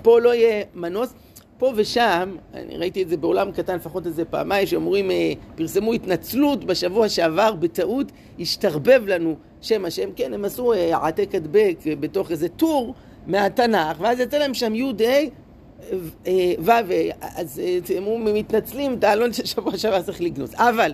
פה 0.02 0.20
לא 0.20 0.34
יהיה 0.34 0.64
מנוס. 0.74 1.14
פה 1.58 1.72
ושם, 1.76 2.36
אני 2.54 2.76
ראיתי 2.76 3.02
את 3.02 3.08
זה 3.08 3.16
בעולם 3.16 3.52
קטן 3.52 3.76
לפחות 3.76 4.06
איזה 4.06 4.24
פעמיים, 4.24 4.66
שאומרים, 4.66 5.10
אה, 5.10 5.32
פרסמו 5.54 5.92
התנצלות 5.92 6.64
בשבוע 6.64 7.08
שעבר, 7.08 7.54
בטעות 7.54 8.12
השתרבב 8.40 9.02
לנו 9.06 9.36
שם 9.60 9.84
השם. 9.84 10.08
כן, 10.16 10.34
הם 10.34 10.44
עשו 10.44 10.72
אה, 10.72 10.96
העתק 10.96 11.34
הדבק 11.34 11.76
אה, 11.86 11.96
בתוך 11.96 12.30
איזה 12.30 12.48
טור 12.48 12.94
מהתנ"ך, 13.26 14.00
ואז 14.00 14.20
יצא 14.20 14.38
להם 14.38 14.54
שם 14.54 14.74
י' 14.74 14.92
ה' 15.06 16.80
אז 17.36 17.62
אה, 17.64 17.96
הם 17.96 18.34
מתנצלים, 18.34 18.94
את 18.94 19.04
העלון 19.04 19.32
של 19.32 19.44
שבוע 19.44 19.78
שעבר 19.78 20.02
צריך 20.02 20.20
לגנוז. 20.20 20.54
אבל 20.54 20.92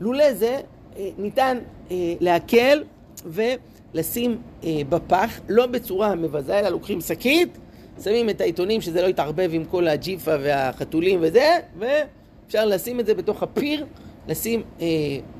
לולא 0.00 0.34
זה 0.34 0.60
אה, 0.96 1.08
ניתן 1.18 1.58
אה, 1.90 1.96
להקל 2.20 2.82
ולשים 3.24 4.38
אה, 4.64 4.80
בפח, 4.88 5.40
לא 5.48 5.66
בצורה 5.66 6.14
מבזה, 6.14 6.58
אלא 6.58 6.68
לוקחים 6.68 7.00
שקית, 7.00 7.58
שמים 8.04 8.30
את 8.30 8.40
העיתונים 8.40 8.80
שזה 8.80 9.02
לא 9.02 9.06
יתערבב 9.06 9.50
עם 9.52 9.64
כל 9.64 9.88
הג'יפה 9.88 10.34
והחתולים 10.40 11.18
וזה, 11.22 11.56
ואפשר 11.78 12.64
לשים 12.64 13.00
את 13.00 13.06
זה 13.06 13.14
בתוך 13.14 13.42
הפיר, 13.42 13.86
לשים 14.28 14.62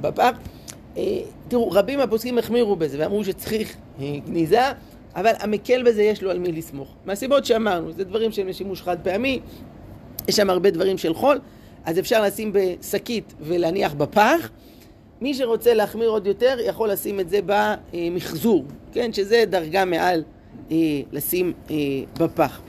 בפח. 0.01 0.39
תראו, 1.49 1.71
רבים 1.71 1.99
מהפוסקים 1.99 2.39
החמירו 2.39 2.77
בזה 2.77 2.97
ואמרו 3.01 3.25
שצריך 3.25 3.77
גניזה, 4.27 4.61
אבל 5.17 5.33
המקל 5.41 5.83
בזה 5.83 6.03
יש 6.03 6.23
לו 6.23 6.31
על 6.31 6.39
מי 6.39 6.53
לסמוך. 6.53 6.95
מהסיבות 7.05 7.45
שאמרנו, 7.45 7.93
זה 7.93 8.05
דברים 8.05 8.33
שהם 8.33 8.49
לשימוש 8.49 8.83
חד 8.83 8.97
פעמי, 9.03 9.41
יש 10.29 10.37
שם 10.37 10.51
הרבה 10.51 10.71
דברים 10.71 10.99
של 10.99 11.15
חול. 11.15 11.41
אז 11.85 11.99
אפשר 11.99 12.23
לשים 12.23 12.53
בשקית 12.53 13.35
ולהניח 13.41 13.95
בפח. 13.95 14.51
מי 15.21 15.35
שרוצה 15.35 15.75
להחמיר 15.75 16.09
עוד 16.09 16.27
יותר, 16.27 16.57
יכול 16.61 16.91
לשים 16.91 17.21
את 17.21 17.29
זה 17.29 17.41
במחזור, 17.47 18.65
כן? 18.93 19.13
שזה 19.13 19.45
דרגה 19.49 19.85
מעל 19.85 20.19
אה, 20.19 20.42
לשים 21.13 21.53
אה, 21.71 21.77
בפח. 22.21 22.61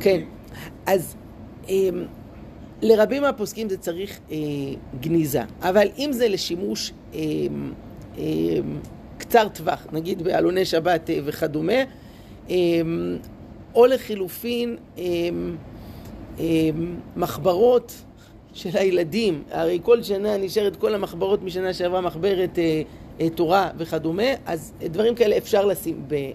כן, 0.00 0.20
אז 0.86 1.16
אמ, 1.68 2.04
לרבים 2.82 3.22
מהפוסקים 3.22 3.68
זה 3.68 3.78
צריך 3.78 4.18
אה, 4.30 4.36
גניזה, 5.00 5.42
אבל 5.62 5.88
אם 5.98 6.10
זה 6.12 6.28
לשימוש 6.28 6.92
אה, 7.14 7.20
אה, 8.18 8.24
קצר 9.18 9.48
טווח, 9.48 9.86
נגיד 9.92 10.22
בעלוני 10.22 10.64
שבת 10.64 11.10
אה, 11.10 11.18
וכדומה, 11.24 11.72
אה, 12.50 12.54
או 13.74 13.86
לחילופין 13.86 14.76
אה, 14.98 15.04
אה, 16.40 16.44
מחברות 17.16 17.92
של 18.58 18.76
הילדים, 18.76 19.42
הרי 19.50 19.78
כל 19.82 20.02
שנה 20.02 20.36
נשארת 20.36 20.76
כל 20.76 20.94
המחברות 20.94 21.42
משנה 21.42 21.74
שעברה 21.74 22.00
מחברת 22.00 22.58
אה, 22.58 22.82
אה, 23.20 23.30
תורה 23.30 23.70
וכדומה, 23.78 24.22
אז 24.46 24.72
דברים 24.82 25.14
כאלה 25.14 25.36
אפשר 25.36 25.66
לשים 25.66 26.04
ב, 26.08 26.14
אה, 26.14 26.28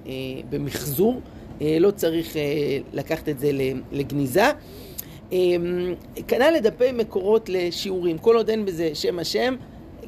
במחזור, 0.50 1.22
אה, 1.62 1.78
לא 1.80 1.92
צריך 1.92 2.38
אה, 2.38 2.42
לקחת 2.94 3.30
את 3.30 3.40
זה 3.40 3.52
לגניזה. 3.92 4.46
אמ, 5.32 5.94
כנ"ל 6.28 6.52
לדפי 6.56 6.92
מקורות 6.92 7.50
לשיעורים, 7.50 8.18
כל 8.18 8.36
עוד 8.36 8.50
אין 8.50 8.66
בזה 8.66 8.90
שם 8.94 9.20
השם, 9.20 9.56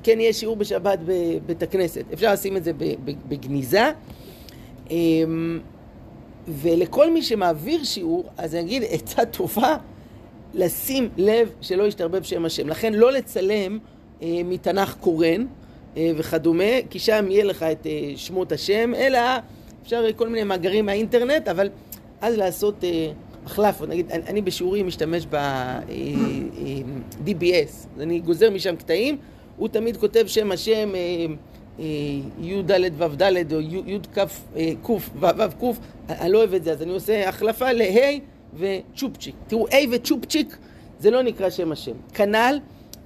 כן 0.03 0.19
יהיה 0.19 0.34
שיעור 0.34 0.55
בשבת 0.55 1.00
בבית 1.05 1.63
הכנסת, 1.63 2.03
אפשר 2.13 2.34
לשים 2.34 2.57
את 2.57 2.63
זה 2.63 2.72
בגניזה. 3.27 3.91
אמ, 4.91 5.60
ולכל 6.48 7.12
מי 7.12 7.22
שמעביר 7.22 7.84
שיעור, 7.84 8.25
אז 8.38 8.55
אני 8.55 8.63
אגיד 8.63 8.84
עצה 8.89 9.25
טובה, 9.25 9.77
לשים 10.55 11.09
לב 11.17 11.50
שלא 11.62 11.83
ישתרבב 11.83 12.24
שם 12.24 12.45
השם. 12.45 12.69
לכן 12.69 12.93
לא 12.93 13.12
לצלם 13.12 13.79
אה, 14.21 14.41
מתנ"ך 14.45 14.95
קורן 15.00 15.45
אה, 15.97 16.12
וכדומה, 16.17 16.81
כי 16.89 17.00
שם 17.00 17.25
יהיה 17.29 17.43
לך 17.43 17.63
את 17.63 17.88
אה, 17.88 18.13
שמות 18.15 18.51
השם, 18.51 18.95
אלא 18.95 19.19
אפשר 19.83 20.03
כל 20.15 20.29
מיני 20.29 20.43
מאגרים 20.43 20.85
מהאינטרנט, 20.85 21.47
אבל 21.47 21.69
אז 22.21 22.38
לעשות... 22.38 22.83
אה, 22.83 23.12
מחלף, 23.45 23.81
נגיד, 23.81 24.12
אני, 24.12 24.24
אני 24.27 24.41
בשיעורים 24.41 24.88
משתמש 24.88 25.25
ב-DBS, 25.29 27.43
אה, 27.43 27.63
אה, 27.97 28.03
אני 28.03 28.19
גוזר 28.19 28.50
משם 28.50 28.75
קטעים, 28.75 29.17
הוא 29.57 29.67
תמיד 29.67 29.97
כותב 29.97 30.24
שם 30.27 30.51
השם 30.51 30.91
אה, 30.95 31.25
י"ד 32.41 32.71
ו"ד 32.97 33.53
או 33.53 33.62
י"כ 33.62 34.17
ו"ו 35.19 35.50
ק, 35.59 35.63
אני 36.09 36.31
לא 36.31 36.38
אוהב 36.38 36.53
את 36.53 36.63
זה, 36.63 36.71
אז 36.71 36.81
אני 36.81 36.91
עושה 36.91 37.29
החלפה 37.29 37.71
לה' 37.71 37.85
וצ'ופצ'יק. 38.57 39.35
תראו, 39.47 39.67
ה' 39.67 39.89
וצ'ופצ'יק 39.91 40.57
זה 41.00 41.12
לא 41.12 41.24
נקרא 41.24 41.50
שם 41.50 41.71
השם. 41.71 41.91
כנ"ל 42.13 42.59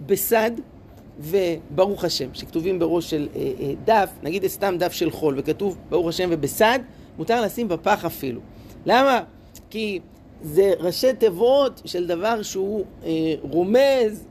בסד 0.05 0.51
וברוך 1.19 2.03
השם, 2.03 2.29
שכתובים 2.33 2.79
בראש 2.79 3.09
של 3.09 3.27
דף, 3.85 4.09
נגיד 4.23 4.47
סתם 4.47 4.75
דף 4.79 4.93
של 4.93 5.11
חול, 5.11 5.35
וכתוב 5.37 5.77
ברוך 5.89 6.07
השם 6.07 6.29
ובסד, 6.31 6.79
מותר 7.17 7.41
לשים 7.41 7.67
בפח 7.67 8.05
אפילו. 8.05 8.41
למה? 8.85 9.23
כי 9.69 9.99
זה 10.41 10.73
ראשי 10.79 11.13
תיבות 11.13 11.81
של 11.85 12.07
דבר 12.07 12.41
שהוא 12.41 12.85
אה, 13.03 13.09
רומז 13.41 14.25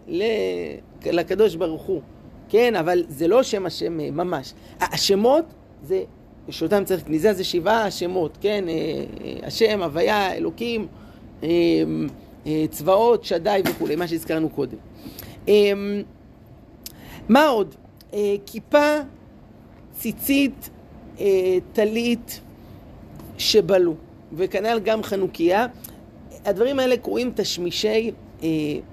לקדוש 1.06 1.54
ברוך 1.54 1.82
הוא, 1.82 2.00
כן? 2.48 2.76
אבל 2.76 3.04
זה 3.08 3.28
לא 3.28 3.42
שם 3.42 3.66
השם 3.66 4.00
אה, 4.00 4.10
ממש. 4.10 4.52
השמות 4.80 5.44
זה, 5.82 6.02
שאותם 6.50 6.84
צריך 6.84 7.04
גניזה, 7.04 7.32
זה 7.32 7.44
שבעה 7.44 7.90
שמות, 7.90 8.38
כן? 8.40 8.64
אה, 8.68 8.74
אה, 8.74 9.46
השם, 9.46 9.82
הוויה, 9.82 10.34
אלוקים, 10.34 10.80
אה, 10.80 10.86
אה, 10.86 11.07
צבאות, 12.70 13.24
שדי 13.24 13.60
וכולי, 13.70 13.96
מה 13.96 14.08
שהזכרנו 14.08 14.48
קודם. 14.48 14.76
אה, 15.48 15.72
מה 17.28 17.46
עוד? 17.46 17.74
אה, 18.14 18.34
כיפה, 18.46 18.96
ציצית, 19.92 20.70
אה, 21.20 21.58
טלית, 21.72 22.40
שבלו, 23.38 23.94
וכנ"ל 24.32 24.80
גם 24.84 25.02
חנוכיה. 25.02 25.66
הדברים 26.44 26.78
האלה 26.78 26.96
קרויים 26.96 27.32
תשמישי 27.36 28.10
אה, 28.42 28.48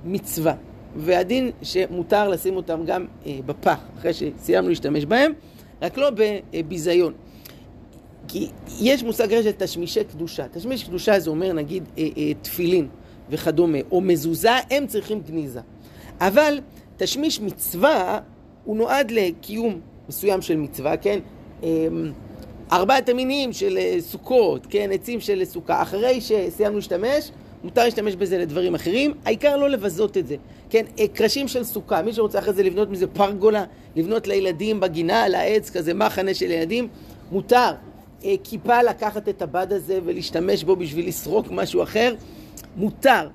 מצווה, 0.05 0.53
והדין 0.95 1.51
שמותר 1.61 2.29
לשים 2.29 2.55
אותם 2.55 2.85
גם 2.85 3.05
אה, 3.25 3.39
בפח, 3.45 3.79
אחרי 3.99 4.11
שסיימנו 4.13 4.69
להשתמש 4.69 5.05
בהם, 5.05 5.31
רק 5.81 5.97
לא 5.97 6.09
בביזיון. 6.51 7.13
כי 8.27 8.49
יש 8.79 9.03
מושג 9.03 9.41
של 9.41 9.51
תשמישי 9.51 10.03
קדושה. 10.03 10.47
תשמיש 10.47 10.83
קדושה 10.83 11.19
זה 11.19 11.29
אומר 11.29 11.53
נגיד 11.53 11.83
אה, 11.97 12.07
אה, 12.17 12.31
תפילין 12.41 12.87
וכדומה, 13.29 13.77
או 13.91 14.01
מזוזה, 14.01 14.51
הם 14.71 14.87
צריכים 14.87 15.21
גניזה. 15.27 15.61
אבל 16.21 16.59
תשמיש 16.97 17.41
מצווה 17.41 18.19
הוא 18.63 18.77
נועד 18.77 19.11
לקיום 19.11 19.79
מסוים 20.09 20.41
של 20.41 20.57
מצווה, 20.57 20.97
כן? 20.97 21.19
אה, 21.63 21.87
ארבעת 22.71 23.09
המינים 23.09 23.53
של 23.53 23.77
אה, 23.77 23.95
סוכות, 23.99 24.67
כן, 24.69 24.89
עצים 24.93 25.19
של 25.19 25.45
סוכה, 25.45 25.81
אחרי 25.81 26.21
שסיימנו 26.21 26.75
להשתמש, 26.75 27.31
מותר 27.63 27.83
להשתמש 27.83 28.15
בזה 28.15 28.37
לדברים 28.37 28.75
אחרים, 28.75 29.13
העיקר 29.25 29.57
לא 29.57 29.69
לבזות 29.69 30.17
את 30.17 30.27
זה. 30.27 30.35
כן, 30.69 30.85
אה, 30.99 31.07
קרשים 31.07 31.47
של 31.47 31.63
סוכה, 31.63 32.01
מי 32.01 32.13
שרוצה 32.13 32.39
אחרי 32.39 32.53
זה 32.53 32.63
לבנות 32.63 32.89
מזה 32.89 33.07
פרגולה, 33.07 33.63
לבנות 33.95 34.27
לילדים 34.27 34.79
בגינה, 34.79 35.23
על 35.23 35.35
העץ, 35.35 35.69
כזה 35.69 35.93
מחנה 35.93 36.33
של 36.33 36.51
ילדים, 36.51 36.87
מותר. 37.31 37.71
אה, 38.25 38.35
כיפה 38.43 38.81
לקחת 38.81 39.29
את 39.29 39.41
הבד 39.41 39.67
הזה 39.73 39.99
ולהשתמש 40.05 40.63
בו 40.63 40.75
בשביל 40.75 41.07
לסרוק 41.07 41.47
משהו 41.51 41.83
אחר, 41.83 42.15
מותר. 42.77 43.29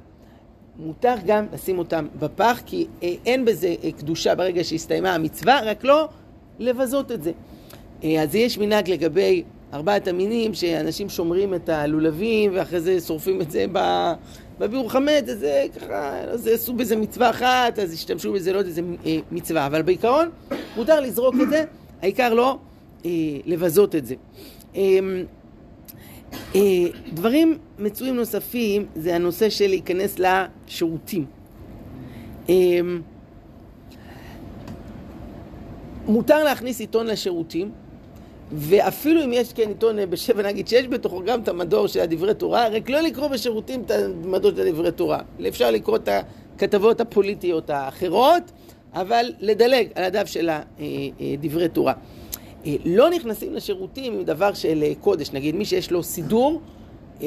מותר 0.78 1.14
גם 1.26 1.46
לשים 1.52 1.78
אותם 1.78 2.06
בפח, 2.18 2.60
כי 2.66 2.86
אין 3.02 3.44
בזה 3.44 3.74
קדושה 3.98 4.34
ברגע 4.34 4.64
שהסתיימה 4.64 5.14
המצווה, 5.14 5.60
רק 5.64 5.84
לא 5.84 6.08
לבזות 6.58 7.12
את 7.12 7.22
זה. 7.22 7.32
אה, 8.04 8.22
אז 8.22 8.34
יש 8.34 8.58
מנהג 8.58 8.90
לגבי 8.90 9.42
ארבעת 9.72 10.08
המינים, 10.08 10.54
שאנשים 10.54 11.08
שומרים 11.08 11.54
את 11.54 11.68
הלולבים 11.68 12.50
ואחרי 12.54 12.80
זה 12.80 13.00
שורפים 13.00 13.40
את 13.40 13.50
זה 13.50 13.66
בביאור 14.58 14.90
חמץ, 14.90 15.28
אז 15.28 15.38
זה 15.38 15.64
ככה, 15.76 16.20
אז 16.20 16.46
עשו 16.46 16.72
בזה 16.72 16.96
מצווה 16.96 17.30
אחת, 17.30 17.78
אז 17.78 17.92
השתמשו 17.92 18.32
בזה 18.32 18.52
לא 18.52 18.58
יודע 18.58 18.68
איזה 18.68 18.82
אה, 19.06 19.18
מצווה, 19.32 19.66
אבל 19.66 19.82
בעיקרון 19.82 20.28
מותר 20.76 21.00
לזרוק 21.00 21.34
את 21.42 21.50
זה, 21.50 21.64
העיקר 22.02 22.34
לא 22.34 22.58
אה, 23.04 23.10
לבזות 23.46 23.94
את 23.94 24.06
זה. 24.06 24.14
דברים 27.12 27.58
מצויים 27.78 28.16
נוספים 28.16 28.86
זה 28.94 29.14
הנושא 29.14 29.50
של 29.50 29.66
להיכנס 29.66 30.16
לשירותים. 30.18 31.24
מותר 36.06 36.44
להכניס 36.44 36.80
עיתון 36.80 37.06
לשירותים, 37.06 37.70
ואפילו 38.52 39.24
אם 39.24 39.32
יש 39.32 39.52
כן 39.52 39.68
עיתון 39.68 39.96
בשבע 40.10 40.42
נגיד 40.42 40.68
שיש 40.68 40.86
בתוכו 40.86 41.22
גם 41.24 41.42
את 41.42 41.48
המדור 41.48 41.86
של 41.86 42.00
הדברי 42.00 42.34
תורה, 42.34 42.68
רק 42.68 42.90
לא 42.90 43.00
לקרוא 43.00 43.28
בשירותים 43.28 43.82
את 43.82 43.90
המדור 43.90 44.50
של 44.50 44.66
הדברי 44.66 44.92
תורה. 44.92 45.18
אפשר 45.48 45.70
לקרוא 45.70 45.96
את 45.96 46.08
הכתבות 46.56 47.00
הפוליטיות 47.00 47.70
האחרות, 47.70 48.42
אבל 48.92 49.32
לדלג 49.40 49.88
על 49.94 50.04
הדף 50.04 50.26
של 50.26 50.50
הדברי 50.50 51.68
תורה. 51.68 51.92
אה, 52.66 52.74
לא 52.84 53.10
נכנסים 53.10 53.54
לשירותים 53.54 54.12
עם 54.12 54.24
דבר 54.24 54.54
של 54.54 54.84
קודש, 55.00 55.32
נגיד 55.32 55.54
מי 55.54 55.64
שיש 55.64 55.90
לו 55.90 56.02
סידור, 56.02 56.60
אה, 57.22 57.26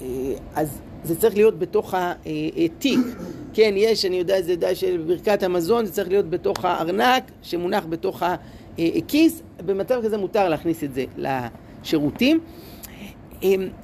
אה, 0.00 0.06
אז 0.54 0.80
זה 1.04 1.16
צריך 1.16 1.36
להיות 1.36 1.58
בתוך 1.58 1.94
התיק. 2.56 3.00
כן, 3.54 3.74
יש, 3.76 4.04
אני 4.04 4.16
יודע, 4.16 4.42
זה 4.42 4.56
די 4.56 4.74
של 4.74 5.04
ברכת 5.06 5.42
המזון, 5.42 5.86
זה 5.86 5.92
צריך 5.92 6.08
להיות 6.08 6.30
בתוך 6.30 6.64
הארנק 6.64 7.30
שמונח 7.42 7.84
בתוך 7.88 8.22
ה... 8.22 8.36
אה, 8.78 8.88
כיס, 9.08 9.42
במצב 9.66 10.00
כזה 10.04 10.18
מותר 10.18 10.48
להכניס 10.48 10.84
את 10.84 10.94
זה 10.94 11.04
לשירותים. 11.16 12.40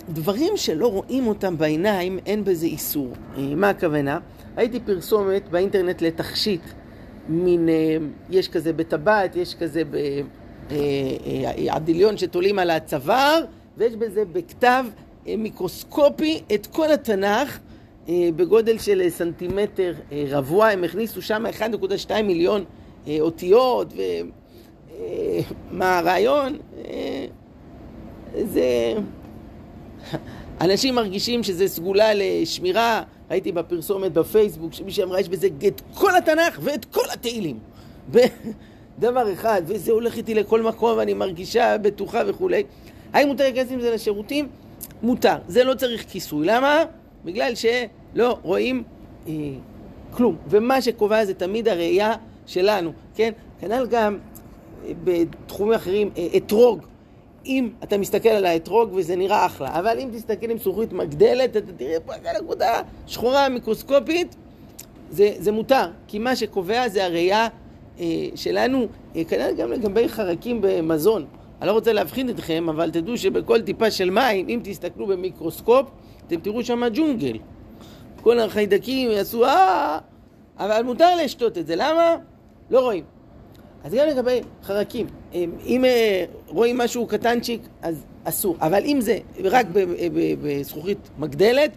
דברים 0.08 0.56
שלא 0.56 0.86
רואים 0.86 1.26
אותם 1.26 1.58
בעיניים, 1.58 2.18
אין 2.26 2.44
בזה 2.44 2.66
איסור. 2.66 3.08
אה, 3.38 3.54
מה 3.54 3.68
הכוונה? 3.68 4.18
ראיתי 4.56 4.80
פרסומת 4.80 5.48
באינטרנט 5.50 6.02
לתכשיט, 6.02 6.60
מין, 7.28 7.68
אה, 7.68 7.96
יש 8.30 8.48
כזה 8.48 8.72
בטבעת, 8.72 9.36
יש 9.36 9.54
כזה 9.54 9.82
בעדיליון 10.68 12.16
שתולים 12.16 12.58
על 12.58 12.70
הצוואר, 12.70 13.44
ויש 13.76 13.96
בזה 13.96 14.24
בכתב 14.32 14.84
מיקרוסקופי 15.26 16.42
את 16.54 16.66
כל 16.66 16.92
התנ"ך 16.92 17.58
בגודל 18.08 18.78
של 18.78 19.02
סנטימטר 19.08 19.94
רבוע. 20.28 20.68
הם 20.68 20.84
הכניסו 20.84 21.22
שם 21.22 21.44
1.2 22.08 22.22
מיליון 22.22 22.64
אותיות, 23.20 23.92
מה 25.70 25.98
הרעיון? 25.98 26.58
אה, 26.84 27.26
זה... 28.44 28.94
אנשים 30.60 30.94
מרגישים 30.94 31.42
שזה 31.42 31.68
סגולה 31.68 32.10
לשמירה, 32.14 33.02
ראיתי 33.30 33.52
בפרסומת 33.52 34.12
בפייסבוק 34.12 34.72
שמישהי 34.72 35.04
אמרה 35.04 35.20
יש 35.20 35.28
בזה 35.28 35.48
את 35.66 35.80
כל 35.94 36.16
התנ"ך 36.16 36.58
ואת 36.62 36.84
כל 36.84 37.04
התהילים. 37.12 37.58
דבר 38.98 39.32
אחד, 39.32 39.62
וזה 39.66 39.92
הולך 39.92 40.16
איתי 40.16 40.34
לכל 40.34 40.62
מקום 40.62 40.98
ואני 40.98 41.14
מרגישה 41.14 41.78
בטוחה 41.78 42.22
וכולי. 42.26 42.64
האם 43.12 43.28
מותר 43.28 43.44
להיכנס 43.44 43.72
עם 43.72 43.80
זה 43.80 43.90
לשירותים? 43.90 44.48
מותר. 45.02 45.36
זה 45.48 45.64
לא 45.64 45.74
צריך 45.74 46.04
כיסוי. 46.08 46.46
למה? 46.46 46.84
בגלל 47.24 47.52
שלא 47.54 48.38
רואים 48.42 48.82
אה, 49.26 49.32
כלום. 50.10 50.36
ומה 50.48 50.82
שקובע 50.82 51.24
זה 51.24 51.34
תמיד 51.34 51.68
הראייה 51.68 52.12
שלנו, 52.46 52.92
כן? 53.14 53.32
כנ"ל 53.60 53.86
גם 53.90 54.18
בתחומים 55.04 55.74
אחרים, 55.74 56.10
אה, 56.16 56.26
אתרוג. 56.36 56.89
אם 57.46 57.68
אתה 57.84 57.98
מסתכל 57.98 58.28
על 58.28 58.44
האתרוג 58.44 58.90
וזה 58.94 59.16
נראה 59.16 59.46
אחלה, 59.46 59.78
אבל 59.78 59.98
אם 59.98 60.08
תסתכל 60.12 60.50
עם 60.50 60.58
זכוכית 60.58 60.92
מגדלת, 60.92 61.56
אתה 61.56 61.72
תראה 61.76 62.00
פה 62.00 62.14
איזה 62.14 62.28
נקודה 62.42 62.82
שחורה 63.06 63.48
מיקרוסקופית, 63.48 64.36
זה, 65.10 65.30
זה 65.38 65.52
מותר, 65.52 65.90
כי 66.06 66.18
מה 66.18 66.36
שקובע 66.36 66.88
זה 66.88 67.04
הראייה 67.04 67.48
אה, 68.00 68.06
שלנו, 68.34 68.86
אה, 69.16 69.24
כנראה 69.24 69.52
גם 69.52 69.72
לגבי 69.72 70.08
חרקים 70.08 70.58
במזון. 70.60 71.24
אני 71.60 71.68
לא 71.68 71.72
רוצה 71.72 71.92
להבחין 71.92 72.30
אתכם, 72.30 72.68
אבל 72.68 72.90
תדעו 72.90 73.16
שבכל 73.16 73.62
טיפה 73.62 73.90
של 73.90 74.10
מים, 74.10 74.48
אם 74.48 74.60
תסתכלו 74.64 75.06
במיקרוסקופ, 75.06 75.86
אתם 76.26 76.40
תראו 76.40 76.64
שם 76.64 76.82
ג'ונגל. 76.92 77.36
כל 78.22 78.40
החיידקים 78.40 79.10
יעשו 79.10 79.44
אה, 79.44 79.98
אבל 80.58 80.82
מותר 80.82 81.16
לשתות 81.24 81.58
את 81.58 81.66
זה, 81.66 81.76
למה? 81.76 82.16
לא 82.70 82.80
רואים. 82.80 83.04
אז 83.84 83.94
גם 83.94 84.06
לגבי 84.08 84.40
חרקים, 84.62 85.06
אם 85.66 85.84
אה, 85.84 86.24
רואים 86.48 86.78
משהו 86.78 87.06
קטנצ'יק, 87.06 87.62
אז 87.82 88.04
אסור. 88.24 88.56
אבל 88.60 88.84
אם 88.84 89.00
זה 89.00 89.18
רק 89.44 89.66
בזכוכית 90.42 90.98
מגדלת, 91.18 91.70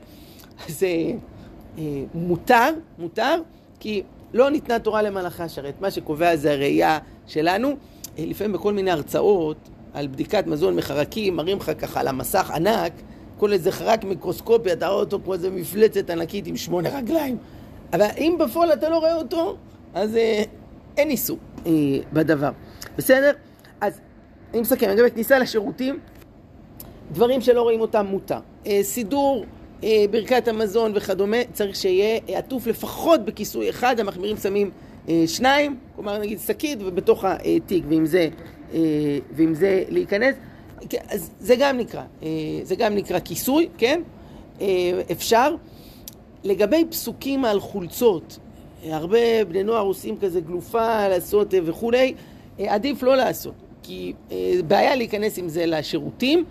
אז 0.67 0.83
אה, 0.83 1.83
מותר, 2.13 2.69
מותר, 2.99 3.41
כי 3.79 4.03
לא 4.33 4.49
ניתנה 4.49 4.79
תורה 4.79 5.01
למלאכה 5.01 5.49
שרת. 5.49 5.73
מה 5.81 5.91
שקובע 5.91 6.35
זה 6.35 6.51
הראייה 6.51 6.99
שלנו. 7.27 7.69
אה, 7.69 8.25
לפעמים 8.27 8.53
בכל 8.53 8.73
מיני 8.73 8.91
הרצאות 8.91 9.57
על 9.93 10.07
בדיקת 10.07 10.47
מזון 10.47 10.75
מחרקים, 10.75 11.35
מראים 11.35 11.57
לך 11.57 11.71
ככה 11.77 11.99
על 11.99 12.07
המסך 12.07 12.51
ענק, 12.51 12.93
כל 13.37 13.53
איזה 13.53 13.71
חרק 13.71 14.03
מיקרוסקופי, 14.03 14.73
אתה 14.73 14.87
רואה 14.87 14.99
אותו 14.99 15.19
כמו 15.23 15.33
איזה 15.33 15.49
מפלצת 15.49 16.09
ענקית 16.09 16.47
עם 16.47 16.57
שמונה 16.57 16.97
רגליים. 16.97 17.37
אבל 17.93 18.07
אם 18.17 18.35
בפועל 18.39 18.73
אתה 18.73 18.89
לא 18.89 18.97
רואה 18.97 19.15
אותו, 19.15 19.55
אז 19.93 20.15
אה, 20.15 20.43
אין 20.97 21.09
איסור 21.09 21.37
אה, 21.37 21.52
בדבר. 22.13 22.51
בסדר? 22.97 23.31
אז 23.81 23.99
אני 24.53 24.61
מסכם, 24.61 24.89
לגבי 24.89 25.11
כניסה 25.11 25.39
לשירותים, 25.39 25.99
דברים 27.11 27.41
שלא 27.41 27.61
רואים 27.61 27.81
אותם 27.81 28.05
מותר. 28.05 28.39
אה, 28.67 28.79
סידור 28.83 29.45
אה, 29.83 30.05
ברכת 30.11 30.47
המזון 30.47 30.91
וכדומה, 30.95 31.37
צריך 31.53 31.75
שיהיה 31.75 32.19
עטוף 32.27 32.67
לפחות 32.67 33.25
בכיסוי 33.25 33.69
אחד, 33.69 33.99
המחמירים 33.99 34.37
שמים 34.37 34.71
אה, 35.09 35.23
שניים, 35.27 35.77
כלומר 35.95 36.17
נגיד 36.17 36.39
שקית 36.39 36.79
ובתוך 36.81 37.25
התיק, 37.25 37.83
ועם 37.89 38.05
זה, 38.05 38.29
אה, 38.73 38.79
ועם 39.31 39.53
זה 39.53 39.83
להיכנס. 39.89 40.35
כן, 40.89 40.97
אז 41.09 41.31
זה 41.39 41.55
גם 41.59 41.77
נקרא, 41.77 42.03
זה 42.63 42.75
גם 42.75 42.95
נקרא 42.95 43.19
כיסוי, 43.19 43.69
כן? 43.77 44.01
אפשר. 45.11 45.55
לגבי 46.43 46.85
פסוקים 46.89 47.45
על 47.45 47.59
חולצות, 47.59 48.39
הרבה 48.89 49.45
בני 49.47 49.63
נוער 49.63 49.81
עושים 49.81 50.17
כזה 50.17 50.41
גלופה 50.41 51.07
לעשות 51.07 51.53
וכולי, 51.65 52.13
עדיף 52.59 53.03
לא 53.03 53.15
לעשות, 53.15 53.53
כי 53.83 54.13
בעיה 54.67 54.95
להיכנס 54.95 55.37
עם 55.37 55.49
זה 55.49 55.65
לשירותים. 55.65 56.45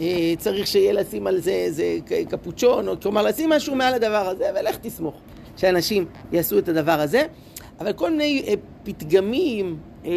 אה, 0.00 0.34
צריך 0.38 0.66
שיהיה 0.66 0.92
לשים 0.92 1.26
על 1.26 1.40
זה 1.40 1.50
איזה 1.50 1.98
קפוצ'ון, 2.28 2.88
או 2.88 3.00
כלומר 3.02 3.22
לשים 3.22 3.50
משהו 3.50 3.74
מעל 3.74 3.94
הדבר 3.94 4.28
הזה, 4.28 4.50
ולך 4.60 4.76
תסמוך 4.76 5.14
שאנשים 5.56 6.04
יעשו 6.32 6.58
את 6.58 6.68
הדבר 6.68 7.00
הזה. 7.00 7.26
אבל 7.80 7.92
כל 7.92 8.10
מיני 8.10 8.42
אה, 8.46 8.54
פתגמים, 8.84 9.76
אה, 10.04 10.12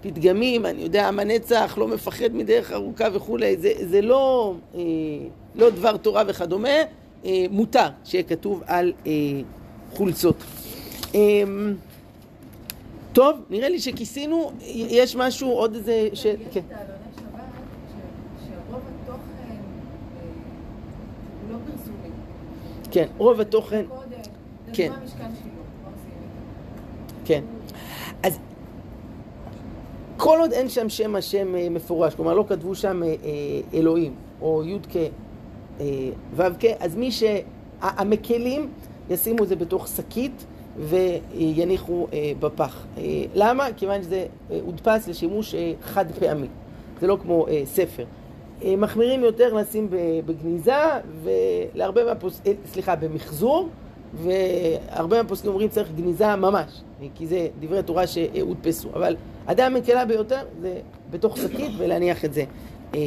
פתגמים, 0.00 0.66
אני 0.66 0.82
יודע, 0.82 1.08
עם 1.08 1.18
הנצח 1.18 1.74
לא 1.78 1.88
מפחד 1.88 2.32
מדרך 2.32 2.72
ארוכה 2.72 3.08
וכולי, 3.12 3.56
זה, 3.56 3.72
זה 3.76 4.00
לא, 4.00 4.54
לא 5.54 5.70
דבר 5.70 5.96
תורה 5.96 6.22
וכדומה, 6.26 6.68
מותר 7.50 7.86
שיהיה 8.04 8.24
כתוב 8.24 8.62
על 8.66 8.92
חולצות. 9.92 10.44
טוב, 13.12 13.36
נראה 13.50 13.68
לי 13.68 13.78
שכיסינו, 13.78 14.52
יש 14.70 15.16
משהו, 15.16 15.50
עוד 15.50 15.74
איזה... 15.74 16.08
ש... 16.14 16.26
כן. 16.52 16.60
כן, 22.90 23.06
רוב 23.18 23.40
התוכן... 23.40 23.84
כן. 24.72 24.92
כן. 27.24 27.44
אז 28.22 28.38
כל 30.16 30.38
עוד 30.40 30.52
אין 30.52 30.68
שם 30.68 30.88
שם 30.88 31.16
השם 31.16 31.56
אה, 31.56 31.68
מפורש, 31.70 32.14
כלומר 32.14 32.34
לא 32.34 32.44
כתבו 32.48 32.74
שם 32.74 33.02
אה, 33.02 33.08
אה, 33.08 33.14
אלוהים, 33.74 34.14
או 34.40 34.62
י"ק 34.64 35.12
ו"ק, 36.36 36.64
אז 36.80 36.96
מי 36.96 37.10
שהמקלים 37.12 38.68
ישימו 39.10 39.42
את 39.42 39.48
זה 39.48 39.56
בתוך 39.56 39.88
שקית 39.88 40.44
ויניחו 40.78 42.06
בפח. 42.40 42.86
למה? 43.34 43.66
כיוון 43.76 44.02
שזה 44.02 44.26
הודפס 44.48 45.08
לשימוש 45.08 45.54
חד 45.82 46.12
פעמי. 46.12 46.46
זה 47.00 47.06
לא 47.06 47.18
כמו 47.22 47.46
ספר. 47.64 48.04
אה, 48.64 48.76
מחמירים 48.76 49.24
יותר 49.24 49.54
לשים 49.54 49.88
בגניזה, 50.26 50.72
ולהרבה 51.22 52.04
מהפוסקים, 52.04 52.52
אה, 52.52 52.58
סליחה, 52.66 52.96
במחזור, 52.96 53.68
והרבה 54.14 55.22
מהפוסקים 55.22 55.50
אומרים 55.50 55.68
צריך 55.68 55.88
גניזה 55.96 56.36
ממש, 56.36 56.82
כי 57.14 57.26
זה 57.26 57.48
דברי 57.60 57.82
תורה 57.82 58.06
שהודפסו. 58.06 58.88
אבל 58.94 59.16
הדעה 59.46 59.66
המקלה 59.66 60.04
ביותר 60.04 60.40
זה 60.60 60.80
בתוך 61.10 61.36
שקית 61.36 61.70
ולהניח 61.78 62.24
את 62.24 62.34
זה 62.34 62.44
אה, 62.94 63.00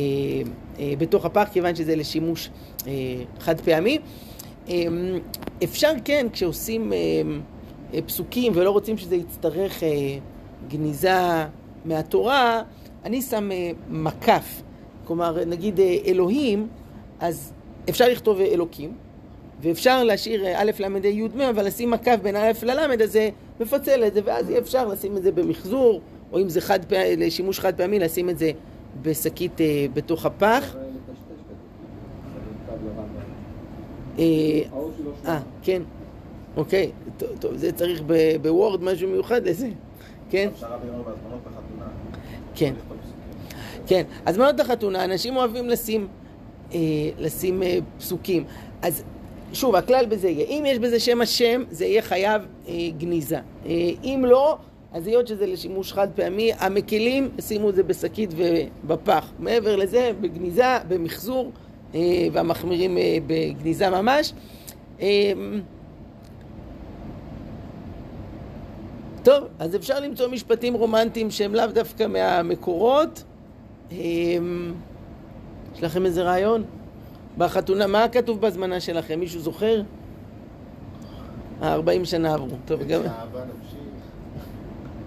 אה, 0.79 0.93
בתוך 0.97 1.25
הפח, 1.25 1.47
כיוון 1.53 1.75
שזה 1.75 1.95
לשימוש 1.95 2.49
אה, 2.87 2.93
חד 3.39 3.61
פעמי. 3.61 3.99
אה, 4.69 4.75
אפשר 5.63 5.91
כן, 6.05 6.27
כשעושים 6.33 6.93
אה, 6.93 6.97
אה, 7.93 8.01
פסוקים 8.01 8.51
ולא 8.55 8.71
רוצים 8.71 8.97
שזה 8.97 9.15
יצטרך 9.15 9.83
אה, 9.83 9.89
גניזה 10.67 11.45
מהתורה, 11.85 12.61
אני 13.05 13.21
שם 13.21 13.51
אה, 13.51 13.71
מקף. 13.89 14.61
כלומר, 15.05 15.45
נגיד 15.45 15.79
אלוהים, 16.05 16.67
אז 17.19 17.53
אפשר 17.89 18.09
לכתוב 18.09 18.39
אלוקים, 18.39 18.93
ואפשר 19.61 20.03
להשאיר 20.03 20.45
א', 20.55 20.71
ל', 20.79 20.83
ה', 20.83 21.07
י', 21.07 21.27
מ', 21.35 21.41
אבל 21.41 21.65
לשים 21.65 21.91
מקף 21.91 22.17
בין 22.23 22.35
א' 22.35 22.51
לל', 22.63 23.01
אז 23.03 23.11
זה 23.11 23.29
מפצל 23.59 24.03
את 24.07 24.13
זה, 24.13 24.21
ואז 24.25 24.49
יהיה 24.49 24.59
אפשר 24.59 24.87
לשים 24.87 25.17
את 25.17 25.23
זה 25.23 25.31
במחזור, 25.31 26.01
או 26.31 26.39
אם 26.41 26.49
זה 26.49 26.61
חד 26.61 26.85
פעמי, 26.85 27.15
לשימוש 27.15 27.59
חד 27.59 27.75
פעמי, 27.75 27.99
לשים 27.99 28.29
את 28.29 28.37
זה 28.37 28.51
בשקית 29.01 29.61
בתוך 29.93 30.25
הפח. 30.25 30.75
אה, 34.19 35.39
כן, 35.63 35.81
אוקיי, 36.57 36.91
טוב, 37.39 37.55
זה 37.55 37.71
צריך 37.71 38.01
בוורד 38.41 38.83
משהו 38.83 39.09
מיוחד 39.09 39.47
לזה, 39.47 39.69
כן? 40.29 40.49
כן. 42.55 42.73
כן, 43.87 44.03
אז 44.25 44.37
מאוד 44.37 44.59
החתונה, 44.59 45.03
אנשים 45.05 45.35
אוהבים 45.35 45.69
לשים, 45.69 46.07
אה, 46.73 46.79
לשים 47.19 47.63
אה, 47.63 47.77
פסוקים. 47.97 48.43
אז 48.81 49.03
שוב, 49.53 49.75
הכלל 49.75 50.05
בזה 50.05 50.29
יהיה, 50.29 50.45
אם 50.47 50.63
יש 50.67 50.79
בזה 50.79 50.99
שם 50.99 51.21
השם, 51.21 51.63
זה 51.71 51.85
יהיה 51.85 52.01
חייב 52.01 52.41
אה, 52.67 52.73
גניזה. 52.97 53.37
אה, 53.65 53.71
אם 54.03 54.25
לא, 54.27 54.57
אז 54.93 55.07
היות 55.07 55.27
שזה 55.27 55.45
לשימוש 55.45 55.93
חד 55.93 56.07
פעמי, 56.15 56.51
המקלים 56.59 57.29
ישימו 57.37 57.69
את 57.69 57.75
זה 57.75 57.83
בשקית 57.83 58.29
ובפח. 58.37 59.31
מעבר 59.39 59.75
לזה, 59.75 60.11
בגניזה, 60.21 60.77
במחזור, 60.87 61.45
אה, 61.45 61.51
והמחמירים 62.31 62.97
אה, 62.97 63.17
בגניזה 63.27 63.89
ממש. 63.89 64.33
אה, 65.01 65.33
טוב, 69.23 69.43
אז 69.59 69.75
אפשר 69.75 69.99
למצוא 69.99 70.27
משפטים 70.27 70.73
רומנטיים 70.73 71.31
שהם 71.31 71.55
לאו 71.55 71.67
דווקא 71.67 72.07
מהמקורות. 72.07 73.23
יש 73.91 73.99
לכם 75.81 76.05
איזה 76.05 76.23
רעיון? 76.23 76.63
בחתונה, 77.37 77.87
מה 77.87 78.07
כתוב 78.07 78.41
בהזמנה 78.41 78.79
שלכם? 78.79 79.19
מישהו 79.19 79.39
זוכר? 79.39 79.81
אה, 81.61 81.73
40 81.73 82.05
שנה 82.05 82.33
עברו. 82.33 82.55
טוב, 82.65 82.83
גם... 82.83 83.01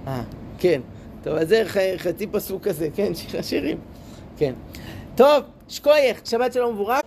אה, 0.06 0.22
כן. 0.58 0.80
טוב, 1.22 1.34
אז 1.34 1.48
זה 1.48 1.62
חצי 1.96 2.26
פסוק 2.26 2.62
כזה, 2.62 2.88
כן, 2.94 3.14
שיר 3.14 3.40
השירים. 3.40 3.78
כן. 4.36 4.52
טוב, 5.16 5.44
שקוייך, 5.68 6.20
שבת 6.24 6.52
שלום 6.52 6.74
מבורך. 6.74 7.01